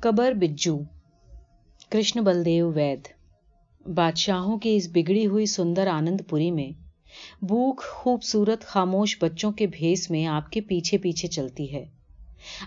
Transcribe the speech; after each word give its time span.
قبر 0.00 0.32
بجو۔ 0.32 0.78
کرشن 1.90 2.24
بلدیو 2.24 2.72
وید۔ 2.72 3.08
بادشاہوں 3.94 4.58
کی 4.58 4.76
اس 4.76 4.88
بگڑی 4.92 5.26
ہوئی 5.26 5.46
سندر 5.46 5.86
آنند 5.86 6.20
پوری 6.28 6.50
میں 6.50 6.70
بھوک 7.44 7.82
خوبصورت 7.82 8.64
خاموش 8.64 9.16
بچوں 9.20 9.52
کے 9.52 9.66
بھیس 9.66 10.10
میں 10.10 10.26
آپ 10.26 10.52
کے 10.52 10.60
پیچھے 10.60 10.98
پیچھے 10.98 11.28
چلتی 11.28 11.72
ہے۔ 11.72 11.84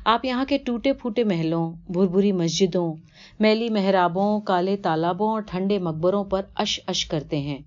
آپ 0.06 0.26
یہاں 0.26 0.46
کے 0.46 0.58
ٹوٹے 0.58 0.94
پھوٹے 0.94 1.24
محلوں، 1.24 1.72
بھربھری 1.90 2.32
مسجدوں، 2.32 2.96
میلی 3.40 3.70
محرابوں، 3.70 4.42
کالے 4.42 4.78
تالابوں 4.78 5.30
اور 5.30 5.42
ٹھنڈے 5.42 5.80
مقبروں 5.80 6.24
پر 6.24 6.42
اش 6.56 6.80
اش 6.88 7.06
کرتے 7.06 7.40
ہیں۔ 7.40 7.60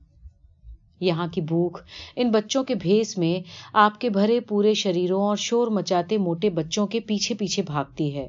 یہاں 1.00 1.26
کی 1.26 1.40
بھوک 1.40 1.78
ان 2.16 2.30
بچوں 2.30 2.64
کے 2.64 2.74
بھیس 2.74 3.18
میں 3.18 3.48
آپ 3.72 4.00
کے 4.00 4.10
بھرے 4.10 4.40
پورے 4.40 4.74
شریروں 4.74 5.22
اور 5.22 5.36
شور 5.36 5.68
مچاتے 5.68 6.18
موٹے 6.18 6.50
بچوں 6.50 6.86
کے 6.86 7.00
پیچھے 7.00 7.34
پیچھے 7.34 7.62
بھاگتی 7.62 8.16
ہے۔ 8.16 8.28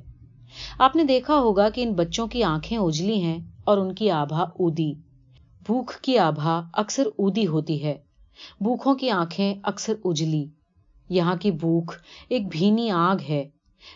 آپ 0.80 0.96
نے 0.96 1.04
دیکھا 1.04 1.36
ہوگا 1.36 1.70
کہ 1.70 1.82
ان 1.82 1.94
بچوں 1.94 2.28
کی 2.28 2.44
آنکھیں 2.44 2.78
اجلی 2.78 3.21
ہیں 3.21 3.39
اور 3.64 3.78
ان 3.78 3.96
کی 3.96 4.11
آبھا 4.11 4.42
اودی۔ 4.42 4.93
بھوک 5.65 5.92
کی 6.02 6.18
آبھا 6.18 6.70
اکثر 6.74 7.06
اودی 7.06 7.48
ہوتی 7.48 7.84
ہے۔ 7.84 7.98
بھوکھوں 8.62 8.96
کی 8.96 9.10
آنکھیں 9.10 9.56
اکثر 9.64 9.93
اجلی۔ 10.06 10.46
یہاں 11.10 11.36
کی 11.36 11.51
بھوک 11.51 11.92
ایک 12.29 12.48
بھینی 12.51 12.92
آگ 12.92 13.18
ہے، 13.29 13.50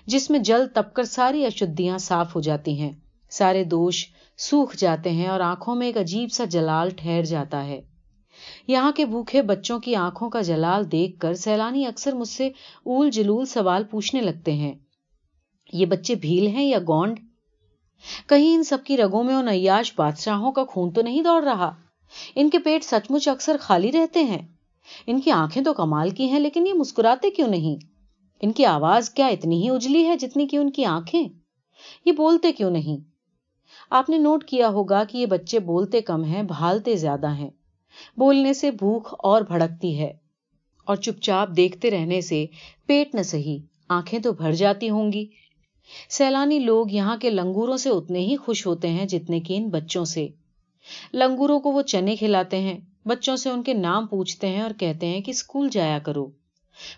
جس 0.06 0.30
میں 0.30 0.40
جل 0.40 0.68
تپ 0.74 0.94
کر 0.94 1.04
ساری 1.04 1.46
اشدیاں 1.46 1.98
صاف 1.98 2.36
ہو 2.36 2.42
جاتی 2.42 2.80
ہیں۔ 2.80 2.92
سارے 3.30 3.64
دوش 3.64 4.08
سوکھ 4.38 4.78
جاتے 4.78 5.10
ہیں 5.10 5.28
اور 5.28 5.40
آنکھوں 5.40 5.76
میں 5.76 5.88
ایک 5.88 5.98
عجیب 5.98 6.32
سا 6.32 6.46
جلال 6.46 6.90
ٹھہر 6.90 7.22
جاتا 7.24 7.66
ہے۔ 7.66 7.82
یہاں 8.68 8.92
کے 8.92 9.06
بھوکھے 9.06 9.42
بچوں 9.42 9.80
کی 9.80 9.96
آنکھوں 9.96 10.30
کا 10.30 10.42
جلال 10.42 10.92
دیکھ 10.92 11.20
کر 11.20 11.34
سیلانی 11.34 11.86
اکثر 11.86 12.14
مجھ 12.14 12.28
سے 12.28 12.48
اول 12.84 13.10
جلول 13.10 13.46
سوال 13.46 13.84
پوچھنے 13.84 14.22
لگتے 14.22 14.54
ہیں۔ 14.54 14.74
یہ 15.74 15.86
بچے 15.86 16.16
بھیل 16.16 16.48
ہیں 16.48 16.64
یا 16.64 16.80
گونڈ؟ 16.80 17.20
کہیں 18.28 18.56
ان 18.56 18.64
سب 18.64 18.78
کی 18.84 18.98
رگوں 18.98 19.24
میں 19.24 19.36
ان 19.36 19.48
عیاش 19.48 19.94
بادشاہوں 19.96 20.52
کا 20.52 20.66
خون 20.66 20.92
تو 20.92 21.02
نہیں 21.02 21.22
دوڑ 21.22 21.44
رہا؟ 21.44 21.76
ان 22.36 22.50
کے 22.50 22.60
پیٹ 22.60 22.84
سچ 22.84 23.12
مچ 23.12 23.28
اکثر 23.28 23.58
خالی 23.60 23.92
رہتے 23.92 24.24
ہیں۔ 24.24 24.48
ان 25.08 25.22
کی 25.22 25.32
آنکھیں 25.32 25.64
تو 25.64 25.74
کمال 25.74 26.10
کی 26.10 26.30
ہیں، 26.30 26.40
لیکن 26.40 26.68
یہ 26.68 26.74
مسکراتے 26.74 27.30
کیوں 27.30 27.48
نہیں؟ 27.48 27.86
ان 28.42 28.52
کی 28.52 28.66
آواز 28.66 29.10
کیا 29.10 29.28
اتنی 29.28 29.64
ہی 29.64 29.70
اجلی 29.70 30.08
ہے 30.08 30.18
جتنی 30.18 30.48
کہ 30.48 30.58
ان 30.58 30.72
کی 30.72 30.86
آنکھیں؟ 30.86 31.30
یہ 32.06 32.12
بولتے 32.12 32.52
کیوں 32.52 32.72
نہیں؟ 32.72 32.98
آپ 33.90 34.10
نے 34.10 34.18
نوٹ 34.18 34.44
کیا 34.44 34.70
ہوگا 34.70 35.04
کہ 35.04 35.18
یہ 35.18 35.26
بچے 35.26 35.60
بولتے 35.60 36.02
کم 36.02 36.24
ہیں، 36.24 36.44
بھالتے 36.44 36.96
زیادہ 36.96 37.34
ہیں۔ 37.34 37.50
بولنے 38.18 38.54
سے 38.54 38.72
بھوک 38.72 39.08
اور 39.20 39.42
بھڑکتی 39.42 40.00
ہے۔ 40.00 40.14
اور 40.86 40.96
چپ 40.96 41.22
چاپ 41.22 41.50
دیکھتے 41.58 41.92
رہنے 41.92 42.22
سے 42.22 42.46
پیٹ 42.86 43.16
نہ 43.16 43.24
سہی، 43.24 43.60
آنکھیں 43.90 44.20
تو 44.20 44.34
بھر 44.34 44.52
جاتی 44.52 44.90
ہوں 44.90 45.14
گی۔ 45.14 45.26
سیلانی 46.10 46.60
لوگ 46.60 46.92
یہاں 46.92 47.18
کے 47.18 47.30
لنگوروں 47.30 47.78
سے 47.78 47.90
اتنے 47.90 48.20
ہی 48.20 48.36
خوش 48.36 48.68
ہوتے 48.68 48.90
ہیں 48.90 49.06
جتنے 49.06 49.40
کہ 49.40 49.58
ان 49.58 49.70
بچوں 49.70 50.06
سے۔ 50.06 50.28
لنگوروں 51.14 51.60
کو 51.60 51.72
وہ 51.72 51.82
چنے 51.82 52.16
کھلاتے 52.16 52.60
ہیں، 52.60 52.80
بچوں 53.06 53.36
سے 53.36 53.50
ان 53.50 53.64
کے 53.64 53.74
نام 53.74 54.08
پوچھتے 54.08 54.48
ہیں 54.48 54.62
اور 54.62 54.72
کہتے 54.80 55.08
ہیں 55.08 55.22
کہ 55.22 55.32
اسکول 55.32 55.70
جایا 55.72 56.00
کرو۔ 56.00 56.28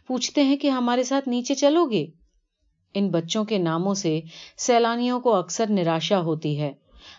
پوچھتے 0.07 0.43
ہیں 0.43 0.57
کہ 0.57 0.67
ہمارے 0.67 1.03
ساتھ 1.03 1.29
نیچے 1.29 1.55
چلو 1.55 1.85
گے؟ 1.85 2.05
ان 2.93 3.09
بچوں 3.09 3.45
کے 3.45 3.57
ناموں 3.57 3.93
سے 3.93 4.21
سیلانیوں 4.57 5.19
کو 5.19 5.35
اکثر 5.35 5.65
نراشا 5.69 6.21
ہوتی 6.21 6.59
ہے۔ 6.59 6.73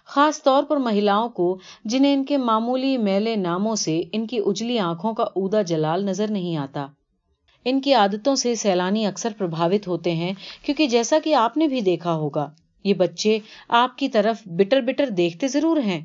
خاص 0.05 0.43
طور 0.43 0.63
پر 0.63 0.77
مہیلاؤں 0.77 1.29
کو، 1.29 1.59
جنہیں 1.85 2.15
ان 2.15 2.25
کے 2.25 2.37
معمولی 2.37 2.97
میلے 2.97 3.37
ناموں 3.37 3.77
سے 3.77 4.03
ان 4.13 4.27
کی 4.27 4.39
اجلی 4.47 4.79
آنکھوں 4.79 5.15
کا 5.15 5.23
اودا 5.23 5.63
جلال 5.63 6.05
نظر 6.05 6.31
نہیں 6.31 6.57
آتا۔ 6.57 6.87
ان 7.65 7.81
کی 7.81 7.95
عادتوں 7.95 8.35
سے 8.37 8.55
سیلانی 8.55 9.07
اکثر 9.07 9.33
پربھاوت 9.39 9.89
ہوتے 9.89 10.15
ہیں، 10.15 10.33
کیونکہ 10.65 10.87
جیسا 10.87 11.19
کہ 11.25 11.35
آپ 11.35 11.57
نے 11.57 11.67
بھی 11.67 11.81
دیکھا 11.81 12.15
ہوگا، 12.15 12.49
یہ 12.85 12.95
بچے 12.95 13.39
آپ 13.69 13.97
کی 13.99 14.09
طرف 14.09 14.43
بٹر 14.47 14.81
بٹر 14.81 15.11
دیکھتے 15.11 15.49
ضرور 15.49 15.77
ہیں، 15.77 16.01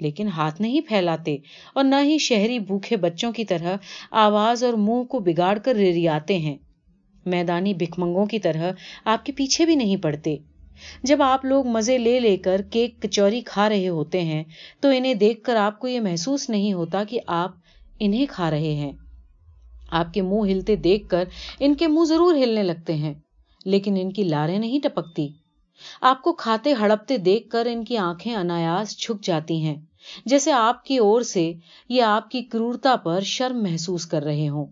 لیکن 0.00 0.28
ہاتھ 0.28 0.60
نہیں 0.60 0.80
پھیلاتے 0.80 1.36
اور 1.74 1.84
نہ 1.84 1.96
ہی 2.04 2.18
شہری 2.18 2.58
بھوکھے 2.58 2.96
بچوں 2.96 3.32
کی 3.32 3.44
طرح 3.44 3.76
آواز 4.18 4.64
اور 4.64 4.72
منہ 4.72 5.02
کو 5.02 5.18
بگاڑ 5.18 5.58
کر 5.58 5.74
ریریاتے 5.74 6.38
ہیں۔ 6.38 6.56
میدانی 7.26 7.74
بھکمنگوں 7.74 8.26
کی 8.26 8.38
طرح 8.38 8.72
آپ 9.04 9.24
کے 9.26 9.32
پیچھے 9.32 9.66
بھی 9.66 9.74
نہیں 9.74 9.96
پڑتے۔ 9.96 10.36
جب 11.02 11.22
آپ 11.22 11.44
لوگ 11.44 11.66
مزے 11.66 11.98
لے 11.98 12.20
لے 12.20 12.36
کر 12.36 12.62
کیک 12.70 13.00
کچوری 13.02 13.40
کھا 13.40 13.68
رہے 13.68 13.88
ہوتے 13.88 14.20
ہیں، 14.22 14.42
تو 14.80 14.88
انہیں 14.88 15.14
دیکھ 15.14 15.42
کر 15.44 15.56
آپ 15.56 15.78
کو 15.78 15.88
یہ 15.88 16.00
محسوس 16.00 16.48
نہیں 16.50 16.72
ہوتا 16.72 17.04
کہ 17.04 17.20
آپ 17.26 17.50
انہیں 17.98 18.26
کھا 18.28 18.50
رہے 18.50 18.74
ہیں۔ 18.74 18.92
آپ 19.90 20.14
کے 20.14 20.22
منہ 20.22 20.50
ہلتے 20.52 20.76
دیکھ 20.76 21.08
کر 21.08 21.24
ان 21.60 21.74
کے 21.74 21.86
منہ 21.86 22.04
ضرور 22.04 22.34
ہلنے 22.34 22.62
لگتے 22.62 22.94
ہیں، 22.94 23.14
لیکن 23.64 23.96
ان 24.00 24.12
کی 24.12 24.22
لاریں 24.22 24.58
نہیں 24.58 24.80
ٹپکتی۔ 24.82 25.28
آپ 26.00 26.22
کو 26.22 26.32
کھاتے 26.32 26.72
ہڑپتے 26.72 27.16
دیکھ 27.16 27.50
کر 27.50 27.66
ان 27.70 27.84
کی 27.84 27.96
آنکھیں 27.96 28.34
انایاس 28.34 28.98
جھک 28.98 29.24
جاتی 29.24 29.62
ہیں، 29.62 29.76
جیسے 30.24 30.52
آپ 30.52 30.84
کی 30.84 30.98
اور 30.98 31.22
سے 31.22 31.52
یہ 31.88 32.02
آپ 32.02 32.30
کی 32.30 32.42
کرورتا 32.42 32.96
پر 32.96 33.20
شرم 33.20 33.62
محسوس 33.62 34.06
کر 34.06 34.22
رہے 34.22 34.48
ہوں۔ 34.48 34.66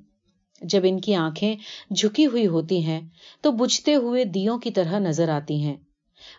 جب 0.62 0.80
ان 0.84 1.00
کی 1.00 1.14
آنکھیں 1.14 1.56
جھکی 1.91 2.26
ہوئی 2.26 2.47
ہوتی 2.47 2.84
ہیں، 2.84 3.00
تو 3.41 3.53
بجھتے 3.53 3.94
ہوئے 3.94 4.24
دیوں 4.24 4.58
کی 4.58 4.70
طرح 4.70 4.98
نظر 4.98 5.28
آتی 5.28 5.62
ہیں۔ 5.62 5.76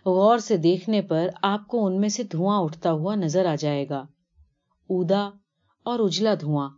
غور 0.06 0.38
سے 0.38 0.56
دیکھنے 0.56 1.02
پر 1.02 1.28
آپ 1.42 1.68
کو 1.68 1.86
ان 1.86 2.00
میں 2.00 2.08
سے 2.08 2.22
دھواں 2.22 2.62
اٹھتا 2.62 2.92
ہوا 2.92 3.14
نظر 3.14 3.46
آ 3.46 3.54
جائے 3.54 3.88
گا۔ 3.88 3.98
اودا 4.90 5.30
اور 5.82 5.98
اجلا 5.98 6.34
دھواں۔ 6.40 6.68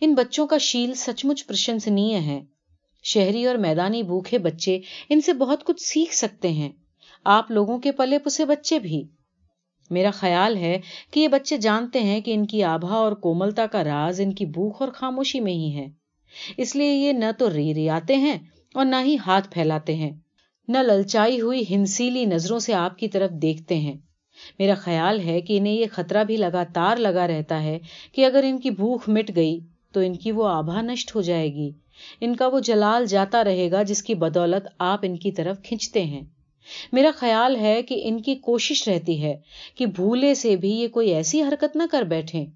ان 0.00 0.14
بچوں 0.14 0.46
کا 0.46 0.58
شیل 0.58 0.94
سچ 0.94 1.24
مچ 1.24 1.46
پرشنسنی 1.46 2.14
ہے۔ 2.14 2.40
شہری 3.02 3.44
اور 3.44 3.54
میدانی 3.54 4.02
بھوکھے 4.02 4.38
بچے 4.38 4.80
ان 5.08 5.20
سے 5.20 5.32
بہت 5.32 5.64
کچھ 5.64 5.82
سیکھ 5.82 6.14
سکتے 6.14 6.48
ہیں۔ 6.48 6.70
آپ 7.24 7.50
لوگوں 7.50 7.78
کے 7.78 7.92
پلے 7.92 8.18
پسے 8.18 8.44
بچے 8.44 8.78
بھی۔ 8.78 9.04
میرا 9.90 10.10
خیال 10.10 10.56
ہے 10.56 10.80
کہ 11.10 11.20
یہ 11.20 11.28
بچے 11.28 11.56
جانتے 11.56 12.00
ہیں 12.00 12.20
کہ 12.20 12.34
ان 12.34 12.46
کی 12.46 12.62
آبھا 12.62 12.94
اور 12.94 13.12
کوملتا 13.12 13.66
کا 13.66 13.84
راز 13.84 14.20
ان 14.20 14.34
کی 14.34 14.46
بھوک 14.46 14.76
اور 14.80 14.88
خاموشی 14.94 15.40
میں 15.40 15.52
ہی 15.52 15.76
ہے۔ 15.76 15.88
اس 16.56 16.76
لیے 16.76 16.92
یہ 16.92 17.12
نہ 17.12 17.24
تو 17.38 17.50
ری 17.50 17.74
ریاتے 17.74 18.16
ہیں 18.16 18.38
اور 18.74 18.84
نہ 18.84 18.96
ہی 19.04 19.16
ہاتھ 19.26 19.48
پھیلاتے 19.50 19.94
ہیں۔ 19.94 20.10
نہ 20.68 20.78
للچائی 20.78 21.40
ہوئی 21.40 21.62
ہنسیلی 21.70 22.24
نظروں 22.24 22.58
سے 22.58 22.74
آپ 22.74 22.98
کی 22.98 23.08
طرف 23.08 23.30
دیکھتے 23.30 23.78
ہیں۔ 23.78 23.94
میرا 24.58 24.74
خیال 24.74 25.20
ہے 25.20 25.40
کہ 25.40 25.58
انہیں 25.58 25.74
یہ 25.74 25.84
خطرہ 25.92 26.24
بھی 26.24 26.36
لگاتار 26.36 26.96
لگا 26.96 27.26
رہتا 27.26 27.62
ہے 27.62 27.78
کہ 28.12 28.26
اگر 28.26 28.44
ان 28.48 28.58
کی 28.58 28.70
بھوک 28.70 29.02
مٹ 29.08 29.36
گئی 29.36 29.60
تو 29.92 30.00
ان 30.00 30.16
کی 30.16 30.32
وہ 30.32 30.48
آبھا 30.48 30.82
نشٹ 30.82 31.14
ہو 31.16 31.20
جائے 31.20 31.54
گی۔ 31.54 31.70
ان 32.20 32.36
کا 32.36 32.46
وہ 32.46 32.60
جلال 32.60 33.06
جاتا 33.06 33.44
رہے 33.44 33.70
گا 33.70 33.82
جس 33.82 34.02
کی 34.02 34.14
بدولت 34.14 34.68
آپ 34.78 34.98
ان 35.02 35.16
کی 35.16 35.32
طرف 35.32 35.62
کھنچتے 35.62 36.04
ہیں۔ 36.04 36.22
میرا 36.92 37.10
خیال 37.14 37.56
ہے 37.56 37.82
کہ 37.82 38.00
ان 38.04 38.22
کی 38.22 38.34
کوشش 38.34 38.88
رہتی 38.88 39.22
ہے 39.22 39.36
کہ 39.74 39.86
بھولے 39.86 40.34
سے 40.34 40.56
بھی 40.56 40.70
یہ 40.70 40.88
کوئی 40.88 41.14
ایسی 41.14 41.42
حرکت 41.42 41.76
نہ 41.76 41.82
کر 41.90 42.02
بیٹھیں۔ 42.02 42.46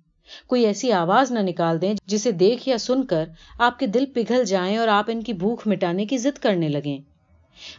کوئی 0.46 0.66
ایسی 0.66 0.92
آواز 0.92 1.32
نہ 1.32 1.38
نکال 1.38 1.80
دیں 1.80 1.94
جسے 2.06 2.32
دیکھ 2.32 2.68
یا 2.68 2.78
سن 2.78 3.04
کر 3.04 3.24
آپ 3.58 3.78
کے 3.78 3.86
دل 3.86 4.04
پگھل 4.14 4.44
جائیں 4.44 4.76
اور 4.76 4.88
آپ 4.88 5.04
ان 5.08 5.22
کی 5.22 5.32
بھوک 5.32 5.62
مٹانے 5.66 6.06
کی 6.06 6.18
ضد 6.18 6.38
کرنے 6.38 6.68
لگیں۔ 6.68 6.98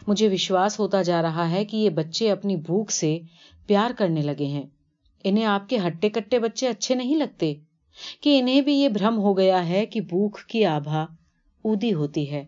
مجھے 0.06 0.28
وشواس 0.28 0.80
ہوتا 0.80 1.02
جا 1.02 1.22
رہا 1.22 1.50
ہے 1.50 1.64
کہ 1.64 1.76
یہ 1.76 1.90
بچے 1.90 2.30
اپنی 2.30 2.56
بھوک 2.56 2.90
سے 2.90 3.18
پیار 3.66 3.90
کرنے 3.98 4.22
لگے 4.22 4.46
ہیں۔ 4.46 4.62
انہیں 5.24 5.44
آپ 5.44 5.68
کے 5.68 5.78
ہٹے 5.86 6.08
کٹے 6.08 6.38
بچے 6.38 6.68
اچھے 6.68 6.94
نہیں 6.94 7.16
لگتے۔ 7.16 7.54
کہ 8.20 8.38
انہیں 8.40 8.60
بھی 8.60 8.74
یہ 8.74 8.88
بھرم 8.88 9.18
ہو 9.18 9.38
گیا 9.38 9.68
ہے 9.68 9.86
کہ 9.86 10.00
بھوک 10.00 10.38
کی 10.48 10.64
آبھا 10.64 11.06
اودی 11.62 11.94
ہوتی 11.94 12.30
ہے۔ 12.30 12.44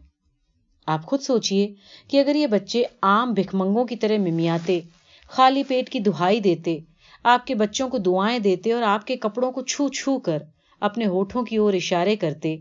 آپ 0.87 1.05
خود 1.05 1.21
سوچئے 1.21 1.75
کہ 2.09 2.21
اگر 2.21 2.35
یہ 2.35 2.47
بچے 2.47 2.83
عام 3.03 3.33
بھکمنگوں 3.33 3.85
کی 3.85 3.97
طرح 3.97 4.19
ممیاتے، 4.19 4.81
خالی 5.29 5.63
پیٹ 5.63 5.91
کی 5.91 5.99
دہائی 5.99 6.41
دیتے، 6.41 6.79
آپ 7.25 7.47
کے 7.47 7.55
بچوں 7.55 7.89
کو 7.89 7.99
دعائیں 7.99 8.39
دیتے 8.39 8.73
اور 8.73 8.83
آپ 8.83 9.07
کے 9.07 9.17
کپڑوں 9.17 9.53
کو 9.53 9.63
چھو 9.63 9.89
چھو 9.89 10.19
کر 10.19 10.43
اپنے 10.81 11.07
ہوٹھوں 11.07 11.45
کی 11.45 11.57
اور 11.57 11.73
اشارے 11.73 12.17
کرتے، 12.17 12.57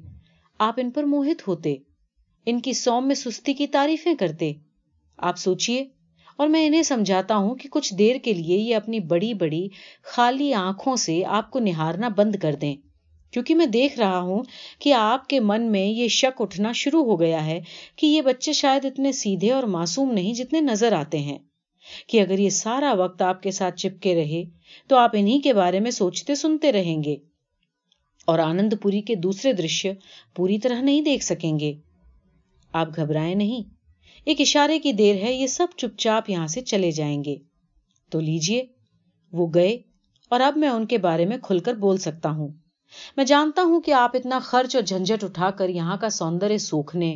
آپ 0.58 0.74
ان 0.78 0.92
پر 0.92 1.04
موہت 1.04 1.48
ہوتے، 1.48 1.76
ان 2.46 2.60
کی 2.60 2.74
سوم 2.74 3.08
میں 3.08 3.16
سستی 3.16 3.54
کی 3.54 3.68
تعریفیں 3.68 4.14
کرتے۔ 4.16 4.54
آپ 5.18 5.38
سوچئے 5.38 5.86
اور 6.38 6.48
میں 6.48 6.68
انہیں 6.68 6.84
سمجھاتا 6.84 7.36
ہوں 7.36 7.56
کہ 7.56 7.70
کچھ 7.72 7.94
دیر 7.94 8.16
کے 8.24 8.34
لیے 8.34 8.58
یہ 8.58 8.76
اپنی 8.76 9.00
بڑی 9.00 9.34
بڑی 9.34 9.68
خالی 10.04 10.54
آنکھوں 10.54 10.96
سے 10.96 11.26
آپ 11.26 11.52
کو 11.52 11.60
نہارنا 11.60 12.08
بند 12.08 12.36
کر 12.36 12.56
دیں۔ 12.56 12.76
کیونکہ 13.32 13.56
میں 13.56 13.66
دیکھ 13.66 14.00
رہا 14.00 14.20
ہوں 14.20 14.44
کہ 14.80 14.94
آپ 14.94 15.28
کے 15.28 15.40
من 15.40 15.72
میں 15.72 15.86
یہ 15.86 16.08
شک 16.08 16.42
اٹھنا 16.42 16.72
شروع 16.72 17.04
ہو 17.04 17.20
گیا 17.20 17.46
ہے 17.46 17.62
کہ 17.96 18.08
یہ 18.08 18.22
بچے 18.22 18.54
شاید 18.54 18.86
اتنے 18.86 19.12
سیدھے 19.12 19.52
اور 19.52 19.64
معصوم 19.64 20.12
نہیں 20.12 20.34
جتنے 20.34 20.62
نظر 20.62 20.92
آتے 20.92 21.20
ہیں۔ 21.20 21.38
کہ 22.08 22.22
اگر 22.22 22.40
یہ 22.40 22.50
سارا 22.50 22.94
وقت 22.94 23.22
آپ 23.22 23.44
کے 23.44 23.52
ساتھ 23.52 23.76
چپکے 23.76 24.16
رہے 24.16 24.44
تو 24.88 24.96
آپ 24.96 25.12
انہی 25.14 25.40
کے 25.40 25.54
بارے 25.54 25.80
میں 25.80 25.92
سوچتے 25.92 26.36
سنتے 26.36 26.72
رہیں 26.72 27.04
گے۔ 27.04 27.16
اور 28.26 28.40
آنند 28.40 28.74
پوری 28.82 29.02
کے 29.02 29.16
دوسرے 29.16 29.54
درشیہ 29.54 29.92
پوری 30.36 30.60
طرح 30.60 30.82
نہیں 30.82 31.02
دیکھ 31.02 31.24
سکیں 31.24 31.60
گے۔ 31.60 31.74
آپ 32.74 32.88
گھبرائیں 32.96 33.36
نہیں۔ 33.36 33.77
ایک 34.28 34.42
اشارے 34.42 34.80
کی 34.80 34.92
دیر 34.92 35.16
ہے، 35.16 35.34
یہ 35.34 35.48
سب 35.48 35.68
چپ 35.78 35.98
چاپ 35.98 36.30
یہاں 36.30 36.48
سے 36.48 36.62
چلے 36.62 36.92
جائیں 36.92 37.24
گے۔ 37.24 37.36
تو 38.12 38.20
لیجیے، 38.20 38.66
وہ 39.34 39.48
گئے، 39.54 39.78
اور 40.30 40.40
اب 40.40 40.58
میں 40.58 40.70
ان 40.70 40.86
کے 40.86 40.98
بارے 40.98 41.26
میں 41.26 41.38
کھل 41.38 41.60
کر 41.60 41.74
بول 41.74 41.98
سکتا 41.98 42.30
ہوں۔ 42.30 42.48
میں 43.18 43.26
جانتا 43.26 43.62
ہوں 43.62 43.82
کہ 43.82 43.92
آپ 43.92 44.12
اتنا 44.14 44.40
خرچ 44.40 44.76
اور 44.76 44.84
جھنجٹ 44.84 45.24
اٹھا 45.24 45.52
کر 45.52 45.70
یہاں 45.70 45.98
کا 45.98 46.10
سوندر 46.10 46.58
سوکھنے، 46.58 47.16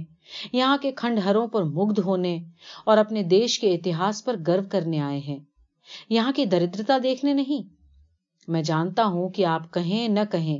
یہاں 0.53 0.77
کے 0.81 0.91
کھنڈہروں 0.91 1.47
پر 1.47 1.63
مگدھ 1.63 1.99
ہونے، 1.99 2.39
اور 2.85 2.97
اپنے 2.97 3.23
دیش 3.23 3.59
کے 3.59 3.75
اتہاس 3.75 4.25
پر 4.25 4.35
گرو 4.47 4.61
کرنے 4.71 4.99
آئے 4.99 5.19
ہیں۔ 5.19 5.39
یہاں 6.09 6.31
کی 6.35 6.45
دردرتا 6.45 6.97
دیکھنے 7.03 7.33
نہیں۔ 7.33 7.69
میں 8.47 8.63
جانتا 8.63 9.05
ہوں 9.05 9.29
کہ 9.29 9.45
آپ 9.45 9.73
کہیں 9.73 10.07
نہ 10.07 10.19
کہیں 10.31 10.59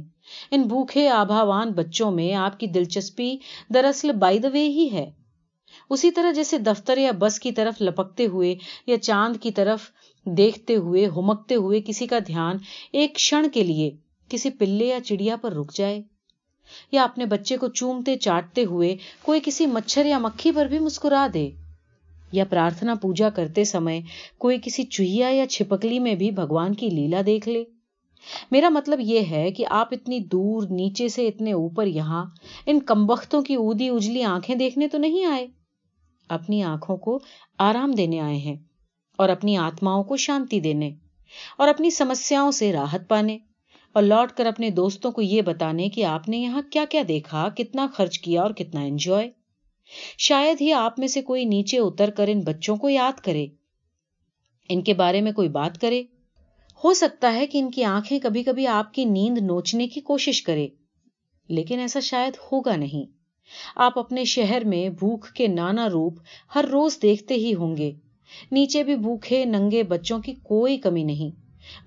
ان 0.51 0.61
بھوکھے 0.61 1.09
آبھاوان 1.09 1.71
بچوں 1.71 2.11
میں 2.11 2.33
آپ 2.33 2.59
کی 2.59 2.67
دلچسپی 2.67 3.37
دراصل 3.73 4.11
بائی 4.11 4.39
دا 4.39 4.47
وے 4.53 4.67
ہی 4.67 4.89
ہے۔ 4.91 5.20
اسی 5.91 6.11
طرح 6.11 6.31
جیسے 6.31 6.57
دفتر 6.57 6.97
یا 6.97 7.11
بس 7.19 7.39
کی 7.39 7.51
طرف 7.51 7.81
لپکتے 7.81 8.25
ہوئے 8.25 8.55
یا 8.87 8.97
چاند 8.97 9.35
کی 9.41 9.51
طرف 9.51 9.89
دیکھتے 10.25 10.75
ہوئے 10.75 11.07
ہومکتے 11.07 11.55
ہوئے 11.55 11.81
کسی 11.81 12.07
کا 12.07 12.19
دھیان 12.27 12.57
ایک 12.91 13.15
کھڑ 13.15 13.45
کے 13.53 13.63
لیے 13.63 13.89
کسی 14.29 14.49
پلے 14.49 14.85
یا 14.85 14.99
چڑیا 15.05 15.35
پر 15.35 15.53
رک 15.53 15.73
جائے، 15.73 16.01
یا 16.91 17.03
اپنے 17.03 17.25
بچے 17.25 17.57
کو 17.57 17.67
چومتے، 17.67 18.15
چاٹتے 18.17 18.65
ہوئے 18.65 18.95
کوئی 19.21 19.39
کسی 19.43 19.65
مچھر 19.65 20.05
یا 20.05 20.17
مکھی 20.17 20.51
پر 20.51 20.65
بھی 20.65 20.79
مسکرا 20.79 21.27
دے، 21.33 21.49
یا 22.31 22.45
پرارتھنا 22.49 22.95
پوجا 22.95 23.29
کرتے 23.29 23.63
سمے 23.63 23.99
کوئی 24.37 24.57
کسی 24.63 24.83
چوہیا 24.83 25.29
یا 25.29 25.47
چھپکلی 25.47 25.99
میں 25.99 26.15
بھی 26.15 26.31
بھگوان 26.31 26.75
کی 26.75 26.89
لیلا 26.89 27.21
دیکھ 27.25 27.49
لے۔ 27.49 27.63
میرا 28.51 28.69
مطلب 28.69 28.99
یہ 28.99 29.19
ہے 29.31 29.51
کہ 29.51 29.65
آپ 29.69 29.87
اتنی 29.91 30.19
دور، 30.19 30.67
نیچے 30.69 31.07
سے 31.07 31.27
اتنے 31.27 31.51
اوپر 31.51 31.85
یہاں 31.85 32.25
ان 32.65 32.79
کمبختوں 32.79 33.41
کی 33.41 33.55
اودی 33.55 33.89
اجلی 33.89 34.23
آنکھیں 34.23 34.55
دیکھنے 34.55 34.87
تو 34.87 34.97
نہیں 34.97 35.25
آئے۔ 35.25 35.47
اپنی 36.31 36.63
آنکھوں 36.63 36.97
کو 36.97 37.19
آرام 37.59 37.91
دینے 37.91 38.19
آئے 38.19 38.37
ہیں 38.37 38.55
اور 39.19 39.29
اپنی 39.29 39.57
آتماؤں 39.57 40.03
کو 40.03 40.17
شانتی 40.17 40.59
دینے 40.59 40.91
اور 41.57 41.67
اپنی 41.67 41.89
سمسیاؤں 41.89 42.51
سے 42.51 42.71
راحت 42.73 43.07
پانے 43.07 43.37
اور 43.95 44.03
لوٹ 44.03 44.31
کر 44.31 44.45
اپنے 44.45 44.69
دوستوں 44.69 45.11
کو 45.11 45.21
یہ 45.21 45.41
بتانے 45.41 45.89
کہ 45.89 46.05
آپ 46.05 46.29
نے 46.29 46.37
یہاں 46.37 46.61
کیا 46.71 46.85
کیا 46.89 47.01
دیکھا، 47.07 47.47
کتنا 47.49 47.87
خرچ 47.93 48.19
کیا 48.19 48.41
اور 48.41 48.51
کتنا 48.51 48.81
انجوائے 48.81 49.29
شاید 50.17 50.61
ہی 50.61 50.71
آپ 50.73 50.99
میں 50.99 51.07
سے 51.07 51.21
کوئی 51.21 51.45
نیچے 51.45 51.77
اتر 51.77 52.09
کر 52.09 52.27
ان 52.27 52.41
بچوں 52.41 52.75
کو 52.77 52.89
یاد 52.89 53.19
کرے، 53.19 53.45
ان 54.69 54.81
کے 54.81 54.93
بارے 54.93 55.21
میں 55.21 55.31
کوئی 55.31 55.49
بات 55.49 55.79
کرے۔ 55.81 56.03
ہو 56.83 56.93
سکتا 56.93 57.33
ہے 57.33 57.47
کہ 57.47 57.57
ان 57.57 57.71
کی 57.71 57.83
آنکھیں 57.83 58.19
کبھی 58.19 58.43
کبھی 58.43 58.67
آپ 58.67 58.93
کی 58.93 59.05
نیند 59.05 59.37
نوچنے 59.37 59.87
کی 59.87 60.01
کوشش 60.01 60.41
کرے، 60.41 60.67
لیکن 61.49 61.79
ایسا 61.79 61.99
شاید 61.99 62.37
ہوگا 62.51 62.75
نہیں۔ 62.75 63.20
آپ 63.75 63.99
اپنے 63.99 64.23
شہر 64.23 64.61
میں 64.65 64.89
بھوک 64.89 65.27
کے 65.27 65.47
نانا 65.47 65.89
روپ 65.89 66.13
ہر 66.55 66.65
روز 66.71 66.97
دیکھتے 67.01 67.33
ہی 67.33 67.53
ہوں 67.53 67.77
گے۔ 67.77 67.91
نیچے 68.51 68.83
بھی 68.83 68.95
بھوکھے 68.95 69.45
ننگے 69.45 69.83
بچوں 69.83 70.19
کی 70.19 70.33
کوئی 70.43 70.77
کمی 70.77 71.03
نہیں، 71.03 71.29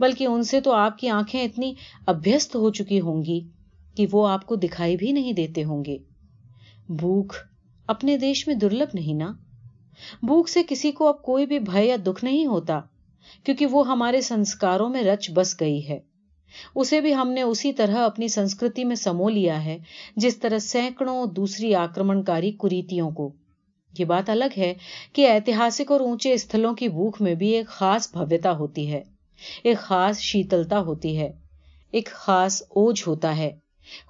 بلکہ 0.00 0.24
ان 0.24 0.42
سے 0.42 0.60
تو 0.60 0.72
آپ 0.72 0.98
کی 0.98 1.08
آنکھیں 1.08 1.42
اتنی 1.42 1.74
ابھیست 2.06 2.56
ہو 2.56 2.70
چکی 2.70 3.00
ہوں 3.00 3.22
گی 3.22 3.40
کہ 3.94 4.06
وہ 4.12 4.28
آپ 4.28 4.46
کو 4.46 4.56
دکھائی 4.56 4.96
بھی 4.96 5.12
نہیں 5.12 5.32
دیتے 5.32 5.64
ہوں 5.64 5.84
گے۔ 5.84 5.98
بھوک 6.88 7.34
اپنے 7.86 8.16
دیش 8.16 8.46
میں 8.46 8.54
درلب 8.54 8.88
نہیں 8.94 9.14
نا؟ 9.14 9.32
بھوک 10.22 10.48
سے 10.48 10.62
کسی 10.68 10.92
کو 10.92 11.08
اب 11.08 11.22
کوئی 11.22 11.46
بھی 11.46 11.58
بھے 11.58 11.84
یا 11.86 11.96
دکھ 12.06 12.24
نہیں 12.24 12.46
ہوتا، 12.46 12.80
کیونکہ 13.44 13.66
وہ 13.66 13.86
ہمارے 13.88 14.20
سنسکاروں 14.20 14.88
میں 14.88 15.02
رچ 15.02 15.30
بس 15.30 15.60
گئی 15.60 15.88
ہے۔ 15.88 15.98
اسے 16.74 17.00
بھی 17.00 17.14
ہم 17.14 17.30
نے 17.30 17.42
اسی 17.42 17.72
طرح 17.72 17.96
اپنی 17.96 18.28
سنسکرتی 18.28 18.84
میں 18.84 18.96
سمو 18.96 19.28
لیا 19.28 19.64
ہے، 19.64 19.78
جس 20.16 20.38
طرح 20.38 20.58
سینکڑوں 20.58 21.26
دوسری 21.26 21.74
آکرمنکاری 21.74 22.52
کریتیوں 22.52 23.10
کو۔ 23.10 23.32
یہ 23.98 24.04
بات 24.04 24.30
الگ 24.30 24.58
ہے 24.58 24.74
کہ 25.12 25.28
ایتہاسک 25.28 25.92
اور 25.92 26.00
اونچے 26.00 26.32
استھلوں 26.32 26.74
کی 26.74 26.88
بھوک 26.88 27.16
میں 27.20 27.34
بھی 27.34 27.48
ایک 27.48 27.66
خاص 27.66 28.12
بھویتا 28.12 28.52
ہوتی 28.52 28.92
ہے، 28.92 29.02
ایک 29.64 29.78
خاص 29.78 30.18
شیتلتا 30.18 30.80
ہوتی 30.80 31.18
ہے، 31.18 31.32
ایک 31.90 32.06
خاص 32.06 32.62
اوج 32.62 33.02
ہوتا 33.06 33.36
ہے۔ 33.36 33.50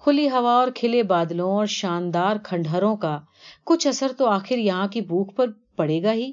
کھلی 0.04 0.28
ہوا 0.28 0.52
اور 0.52 0.68
کھلے 0.74 1.02
بادلوں 1.02 1.52
اور 1.52 1.66
شاندار 1.66 2.36
کھنڈہروں 2.42 2.96
کا 2.96 3.20
کچھ 3.64 3.86
اثر 3.86 4.12
تو 4.18 4.26
آخر 4.26 4.58
یہاں 4.58 4.88
کی 4.88 5.00
بھوک 5.00 5.36
پر 5.36 5.46
پڑے 5.76 6.02
گا 6.02 6.12
ہی۔ 6.12 6.32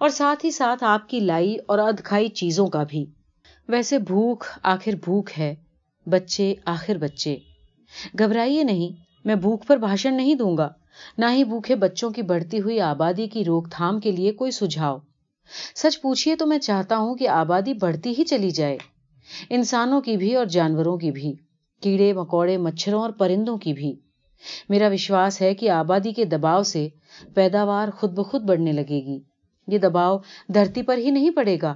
اور 0.00 0.08
ساتھ 0.08 0.46
ہی 0.46 0.50
ساتھ 0.50 0.84
آپ 0.84 1.08
کی 1.08 1.20
لائی 1.20 1.56
اور 1.66 1.78
ادکھائی 1.78 2.28
چیزوں 2.28 2.66
کا 2.66 2.84
بھی۔ 2.88 3.04
ویسے 3.68 3.98
بھوک 3.98 4.44
آخر 4.62 4.92
بھوک 5.04 5.30
ہے، 5.38 5.54
بچے 6.06 6.54
آخر 6.64 6.98
بچے۔ 6.98 7.36
گھبرائیے 8.18 8.62
نہیں، 8.62 9.02
میں 9.24 9.34
بھوک 9.34 9.66
پر 9.66 9.76
بھاشن 9.76 10.14
نہیں 10.14 10.34
دوں 10.34 10.56
گا۔ 10.56 10.68
نہ 11.18 11.26
ہی 11.32 11.44
بھوکھے 11.44 11.74
بچوں 11.74 12.10
کی 12.10 12.22
بڑھتی 12.22 12.60
ہوئی 12.60 12.80
آبادی 12.80 13.26
کی 13.26 13.44
روک 13.44 13.70
تھام 13.70 14.00
کے 14.00 14.12
لیے 14.12 14.32
کوئی 14.32 14.50
سجھاؤ۔ 14.50 14.98
سچ 15.74 16.00
پوچھیے 16.00 16.36
تو 16.36 16.46
میں 16.46 16.58
چاہتا 16.58 16.96
ہوں 16.96 17.14
کہ 17.14 17.28
آبادی 17.28 17.74
بڑھتی 17.74 18.14
ہی 18.18 18.24
چلی 18.24 18.50
جائے۔ 18.50 18.78
انسانوں 19.50 20.00
کی 20.00 20.16
بھی 20.16 20.34
اور 20.34 20.46
جانوروں 20.46 20.96
کی 20.96 21.10
بھی، 21.10 21.32
کیڑے، 21.80 22.12
مکوڑے، 22.12 22.56
مچھروں 22.56 23.00
اور 23.00 23.10
پرندوں 23.10 23.56
کی 23.56 23.72
بھی۔ 23.72 23.94
میرا 24.68 24.88
وشواس 24.88 25.42
ہے 25.42 25.54
کہ 25.54 25.70
آبادی 25.70 26.12
کے 26.12 26.24
دباؤ 26.24 26.62
سے 26.62 26.88
پیداوار 27.34 27.88
خود 27.98 28.12
بخود 28.12 28.42
بڑھنے 28.42 28.72
لگے 28.72 29.00
گی۔ 29.06 29.20
یہ 29.66 29.78
دباؤ 29.78 30.18
دھرتی 30.54 30.82
پر 30.82 30.98
ہی 30.98 31.10
نہیں 31.10 31.30
پڑے 31.30 31.58
گا۔ 31.62 31.74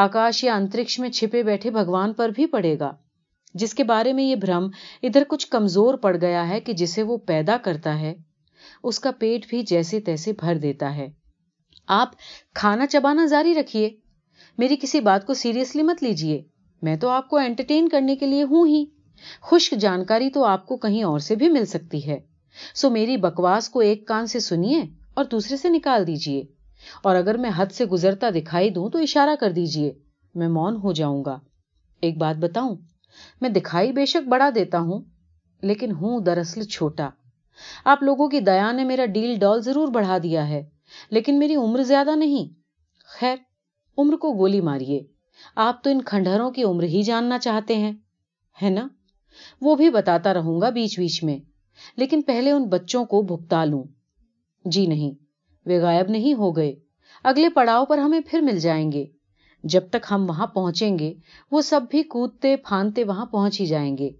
آکاش 0.00 0.44
یا 0.44 0.54
انترکش 0.54 0.98
میں 0.98 1.10
چھپے 1.10 1.42
بیٹھے 1.42 1.70
بھگوان 1.70 2.12
پر 2.12 2.28
بھی 2.28 2.46
پڑے 2.46 2.78
گا۔ 2.78 2.92
جس 3.54 3.74
کے 3.74 3.84
بارے 3.84 4.12
میں 4.12 4.24
یہ 4.24 4.36
بھرم 4.36 4.68
ادھر 5.02 5.22
کچھ 5.28 5.46
کمزور 5.48 5.94
پڑ 5.94 6.16
گیا 6.20 6.48
ہے 6.48 6.60
کہ 6.60 6.72
جسے 6.72 7.02
وہ 7.02 7.16
پیدا 7.16 7.56
کرتا 7.56 8.00
ہے، 8.00 8.14
اس 8.82 9.00
کا 9.00 9.10
پیٹ 9.18 9.46
بھی 9.48 9.62
جیسے 9.62 10.00
تیسے 10.00 10.32
بھر 10.32 10.54
دیتا 10.54 10.96
ہے۔ 10.96 11.08
آپ 11.86 12.08
کھانا 12.54 12.86
چبانا 12.86 13.26
جاری 13.26 13.54
رکھیے۔ 13.54 13.90
میری 14.58 14.76
کسی 14.76 15.00
بات 15.00 15.26
کو 15.26 15.34
سیریسلی 15.34 15.82
مت 15.82 16.02
لیجیے 16.02 16.42
میں 16.82 16.96
تو 16.96 17.08
آپ 17.08 17.28
کو 17.28 17.36
انٹرٹین 17.36 17.88
کرنے 17.88 18.16
کے 18.16 18.26
لیے 18.26 18.42
ہوں 18.42 18.66
ہی۔ 18.66 18.84
خشک 19.42 19.74
جانکاری 19.74 20.30
تو 20.30 20.44
آپ 20.44 20.66
کو 20.66 20.76
کہیں 20.76 21.02
اور 21.02 21.18
سے 21.18 21.34
بھی 21.34 21.48
مل 21.48 21.64
سکتی 21.64 22.06
ہے۔ 22.06 22.20
سو 22.74 22.90
میری 22.90 23.16
بکواس 23.16 23.68
کو 23.68 23.80
ایک 23.80 24.08
کان 24.08 24.26
سے 24.26 24.40
سنیے 24.40 24.82
اور 25.14 25.24
دوسرے 25.24 25.56
سے 25.56 25.68
نکال 25.68 26.06
دیجیے 26.06 26.57
اور 27.02 27.16
اگر 27.16 27.36
میں 27.38 27.50
حد 27.56 27.66
سے 27.66 27.84
گزرتا 27.84 28.30
دکھائی 28.30 28.70
دوں 28.70 28.88
تو 28.88 28.98
اشارہ 28.98 29.36
کر 29.40 29.52
دیجیے 29.52 29.92
میں 30.34 30.48
مون 30.48 30.76
ہو 30.76 30.92
جاؤں 30.92 31.24
گا۔ 31.24 31.38
ایک 32.00 32.18
بات 32.18 32.36
بتاؤں، 32.36 32.76
میں 33.40 33.50
دکھائی 33.50 33.92
بے 33.92 34.06
شک 34.06 34.28
بڑا 34.28 34.50
دیتا 34.54 34.78
ہوں، 34.78 35.02
لیکن 35.62 35.92
ہوں 35.92 36.20
دراصل 36.20 36.62
چھوٹا۔ 36.62 37.08
آپ 37.84 38.02
لوگوں 38.02 38.28
کی 38.28 38.40
دیا 38.40 38.72
نے 38.72 38.84
میرا 38.84 39.06
ڈیل 39.06 39.38
ڈال 39.38 39.62
ضرور 39.62 39.88
بڑھا 39.88 40.18
دیا 40.22 40.48
ہے، 40.48 40.68
لیکن 41.10 41.38
میری 41.38 41.56
عمر 41.56 41.82
زیادہ 41.82 42.16
نہیں۔ 42.16 42.54
خیر، 43.04 43.36
عمر 43.98 44.16
کو 44.16 44.32
گولی 44.32 44.60
ماریے۔ 44.60 45.00
آپ 45.54 45.84
تو 45.84 45.90
ان 45.90 46.02
کھنڈہروں 46.02 46.50
کی 46.50 46.62
عمر 46.62 46.82
ہی 46.82 47.02
جاننا 47.02 47.38
چاہتے 47.38 47.76
ہیں، 47.76 47.92
ہے 48.62 48.70
نا؟ 48.70 48.88
وہ 49.60 49.76
بھی 49.76 49.90
بتاتا 49.90 50.34
رہوں 50.34 50.60
گا 50.60 50.70
بیچ 50.70 50.98
بیچ 50.98 51.24
میں، 51.24 51.38
لیکن 51.96 52.22
پہلے 52.22 52.50
ان 52.50 52.64
بچوں 52.64 53.04
کو 53.04 53.22
بھگتا 53.22 53.64
لوں۔ 53.64 53.84
جی 54.64 54.86
نہیں۔ 54.86 55.27
وہ 55.68 55.80
غائب 55.82 56.08
نہیں 56.08 56.34
ہو 56.34 56.56
گئے۔ 56.56 56.74
اگلے 57.24 57.48
پڑاؤ 57.48 57.84
پر 57.84 57.98
ہمیں 57.98 58.20
پھر 58.26 58.40
مل 58.40 58.58
جائیں 58.58 58.92
گے۔ 58.92 59.06
جب 59.64 59.90
تک 59.90 60.06
ہم 60.10 60.24
وہاں 60.28 60.46
پہنچیں 60.46 60.98
گے، 60.98 61.14
وہ 61.50 61.62
سب 61.62 61.80
بھی 61.90 62.02
کودتے 62.02 62.56
پھاندتے 62.56 63.04
وہاں 63.04 63.26
پہنچ 63.26 63.60
ہی 63.60 63.66
جائیں 63.66 63.98
گے۔ 63.98 64.10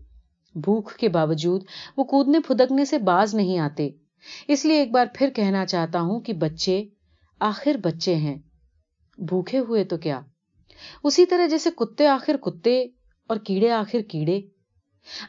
بھوک 0.55 0.93
کے 0.93 1.09
باوجود 1.09 1.63
وہ 1.97 2.05
کودنے 2.05 2.41
پھدکنے 2.41 2.85
سے 2.85 2.99
باز 2.99 3.35
نہیں 3.35 3.59
آتے۔ 3.59 3.91
اس 4.49 4.65
لیے 4.65 4.79
ایک 4.79 4.91
بار 4.91 5.07
پھر 5.15 5.31
کہنا 5.31 5.67
چاہتا 5.67 6.01
ہوں 6.01 6.21
کہ 6.21 6.33
بچے، 6.33 6.85
آخر 7.41 7.77
بچے 7.83 8.15
ہیں۔ 8.15 8.39
بھوکے 9.19 9.59
ہوئے 9.59 9.85
تو 9.85 9.97
کیا؟ 9.97 10.21
اسی 11.05 11.27
طرح 11.27 11.47
جیسے 11.47 11.71
کتے 11.77 12.07
آخر 12.07 12.37
کتے 12.37 12.87
اور 13.27 13.37
کیڑے 13.37 13.71
آخر 13.71 14.01
کیڑے۔ 14.01 14.41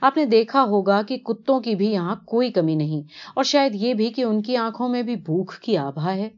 آپ 0.01 0.17
نے 0.17 0.25
دیکھا 0.25 0.63
ہوگا 0.63 1.01
کہ 1.01 1.17
کتوں 1.17 1.59
کی 1.59 1.75
بھی 1.75 1.91
یہاں 1.91 2.15
کوئی 2.25 2.51
کمی 2.51 2.75
نہیں، 2.75 3.01
اور 3.35 3.43
شاید 3.43 3.75
یہ 3.75 3.93
بھی 3.93 4.09
کہ 4.09 4.21
ان 4.21 4.41
کی 4.41 4.55
آنکھوں 4.55 4.89
میں 4.89 5.01
بھی 5.01 5.15
بھوک 5.15 5.53
کی 5.61 5.77
آبھا 5.77 6.15
ہے۔ 6.15 6.29